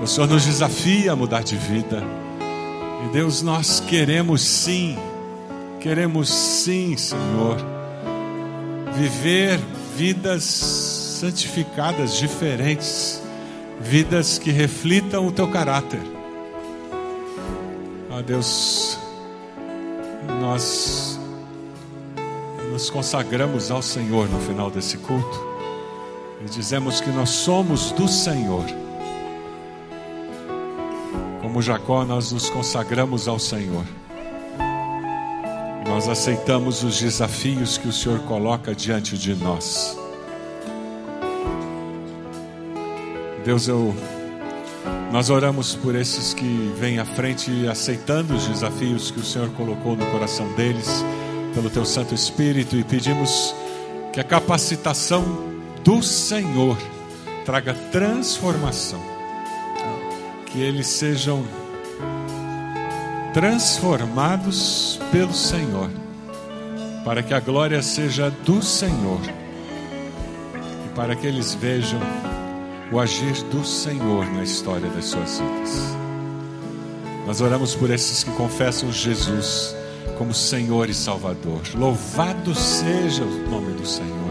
O 0.01 0.05
Senhor 0.05 0.27
nos 0.27 0.45
desafia 0.45 1.13
a 1.13 1.15
mudar 1.15 1.41
de 1.41 1.55
vida. 1.55 2.03
E 3.05 3.13
Deus, 3.13 3.41
nós 3.41 3.79
queremos 3.79 4.41
sim, 4.41 4.97
queremos 5.79 6.29
sim, 6.29 6.97
Senhor, 6.97 7.55
viver 8.93 9.57
vidas 9.95 10.43
santificadas, 10.43 12.17
diferentes 12.17 13.21
vidas 13.79 14.37
que 14.37 14.51
reflitam 14.51 15.25
o 15.25 15.31
teu 15.31 15.47
caráter. 15.47 16.18
Deus, 18.21 18.97
nós 20.41 21.19
nos 22.71 22.89
consagramos 22.89 23.71
ao 23.71 23.81
Senhor 23.81 24.27
no 24.29 24.39
final 24.39 24.69
desse 24.69 24.97
culto 24.97 25.49
e 26.41 26.49
dizemos 26.49 27.01
que 27.01 27.09
nós 27.09 27.29
somos 27.29 27.91
do 27.91 28.07
Senhor. 28.07 28.65
Como 31.41 31.61
Jacó, 31.61 32.05
nós 32.05 32.31
nos 32.31 32.49
consagramos 32.49 33.27
ao 33.27 33.39
Senhor. 33.39 33.85
Nós 35.87 36.07
aceitamos 36.07 36.83
os 36.83 36.99
desafios 36.99 37.77
que 37.77 37.87
o 37.87 37.93
Senhor 37.93 38.19
coloca 38.19 38.75
diante 38.75 39.17
de 39.17 39.35
nós. 39.35 39.97
Deus, 43.43 43.67
eu 43.67 43.95
nós 45.11 45.31
oramos 45.31 45.75
por 45.75 45.95
esses 45.95 46.33
que 46.33 46.73
vêm 46.79 46.99
à 46.99 47.05
frente 47.05 47.67
aceitando 47.67 48.35
os 48.35 48.47
desafios 48.47 49.09
que 49.09 49.19
o 49.19 49.23
Senhor 49.23 49.49
colocou 49.51 49.95
no 49.95 50.05
coração 50.07 50.47
deles, 50.53 51.03
pelo 51.53 51.69
teu 51.69 51.83
Santo 51.83 52.13
Espírito, 52.13 52.75
e 52.75 52.83
pedimos 52.83 53.55
que 54.13 54.19
a 54.19 54.23
capacitação 54.23 55.23
do 55.83 56.03
Senhor 56.03 56.77
traga 57.43 57.73
transformação, 57.91 59.01
que 60.45 60.61
eles 60.61 60.85
sejam 60.85 61.43
transformados 63.33 64.99
pelo 65.11 65.33
Senhor, 65.33 65.89
para 67.03 67.23
que 67.23 67.33
a 67.33 67.39
glória 67.39 67.81
seja 67.81 68.29
do 68.45 68.61
Senhor 68.61 69.21
e 70.85 70.95
para 70.95 71.15
que 71.15 71.25
eles 71.25 71.55
vejam 71.55 71.99
o 72.91 72.99
agir 72.99 73.43
do 73.51 73.63
Senhor 73.63 74.25
na 74.31 74.43
história 74.43 74.89
das 74.89 75.05
suas 75.05 75.39
vidas. 75.39 75.95
Nós 77.27 77.41
oramos 77.41 77.75
por 77.75 77.91
esses 77.91 78.23
que 78.23 78.31
confessam 78.31 78.91
Jesus 78.91 79.75
como 80.17 80.33
Senhor 80.33 80.89
e 80.89 80.93
Salvador. 80.93 81.61
Louvado 81.75 82.55
seja 82.55 83.23
o 83.23 83.49
nome 83.49 83.73
do 83.73 83.85
Senhor. 83.85 84.29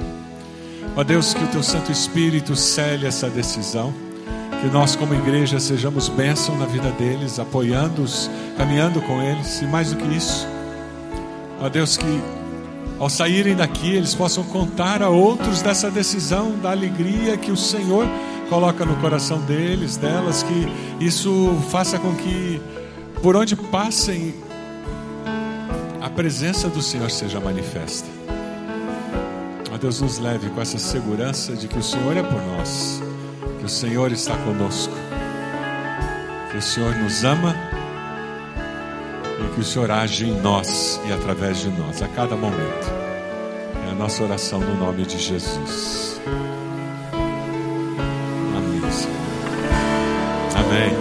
Ó 0.96 1.04
Deus, 1.04 1.32
que 1.32 1.44
o 1.44 1.46
teu 1.48 1.62
Santo 1.62 1.92
Espírito 1.92 2.56
cele 2.56 3.06
essa 3.06 3.30
decisão, 3.30 3.94
que 4.60 4.66
nós, 4.66 4.96
como 4.96 5.14
igreja, 5.14 5.60
sejamos 5.60 6.08
bênção 6.08 6.58
na 6.58 6.66
vida 6.66 6.90
deles, 6.90 7.38
apoiando-os, 7.38 8.28
caminhando 8.56 9.00
com 9.02 9.22
eles, 9.22 9.62
e 9.62 9.66
mais 9.66 9.92
do 9.92 9.96
que 9.96 10.16
isso, 10.16 10.44
ó 11.60 11.68
Deus, 11.68 11.96
que 11.96 12.20
ao 12.98 13.08
saírem 13.08 13.54
daqui 13.54 13.94
eles 13.94 14.12
possam 14.12 14.42
contar 14.42 15.00
a 15.00 15.08
outros 15.08 15.62
dessa 15.62 15.88
decisão, 15.88 16.58
da 16.58 16.72
alegria 16.72 17.36
que 17.36 17.52
o 17.52 17.56
Senhor 17.56 18.08
coloca 18.48 18.84
no 18.84 18.96
coração 18.96 19.40
deles, 19.40 19.96
delas, 19.96 20.42
que 20.42 21.04
isso 21.04 21.56
faça 21.70 21.98
com 21.98 22.14
que, 22.14 22.60
por 23.22 23.36
onde 23.36 23.54
passem, 23.54 24.34
a 26.00 26.08
presença 26.08 26.68
do 26.68 26.82
Senhor 26.82 27.10
seja 27.10 27.38
manifesta. 27.40 28.08
Ó 29.72 29.76
Deus, 29.76 30.00
nos 30.00 30.18
leve 30.18 30.48
com 30.50 30.60
essa 30.60 30.78
segurança 30.78 31.54
de 31.54 31.68
que 31.68 31.78
o 31.78 31.82
Senhor 31.82 32.16
é 32.16 32.22
por 32.22 32.42
nós, 32.42 33.02
que 33.58 33.64
o 33.64 33.68
Senhor 33.68 34.10
está 34.12 34.36
conosco, 34.38 34.94
que 36.50 36.56
o 36.56 36.62
Senhor 36.62 36.94
nos 36.96 37.24
ama 37.24 37.54
e 39.40 39.54
que 39.54 39.60
o 39.60 39.64
Senhor 39.64 39.90
age 39.90 40.26
em 40.26 40.40
nós 40.40 41.00
e 41.06 41.12
através 41.12 41.58
de 41.58 41.68
nós 41.68 42.02
a 42.02 42.08
cada 42.08 42.34
momento. 42.34 42.90
É 43.86 43.90
a 43.90 43.94
nossa 43.94 44.22
oração 44.22 44.60
no 44.60 44.74
nome 44.76 45.04
de 45.04 45.18
Jesus. 45.18 46.20
Amém. 50.68 50.98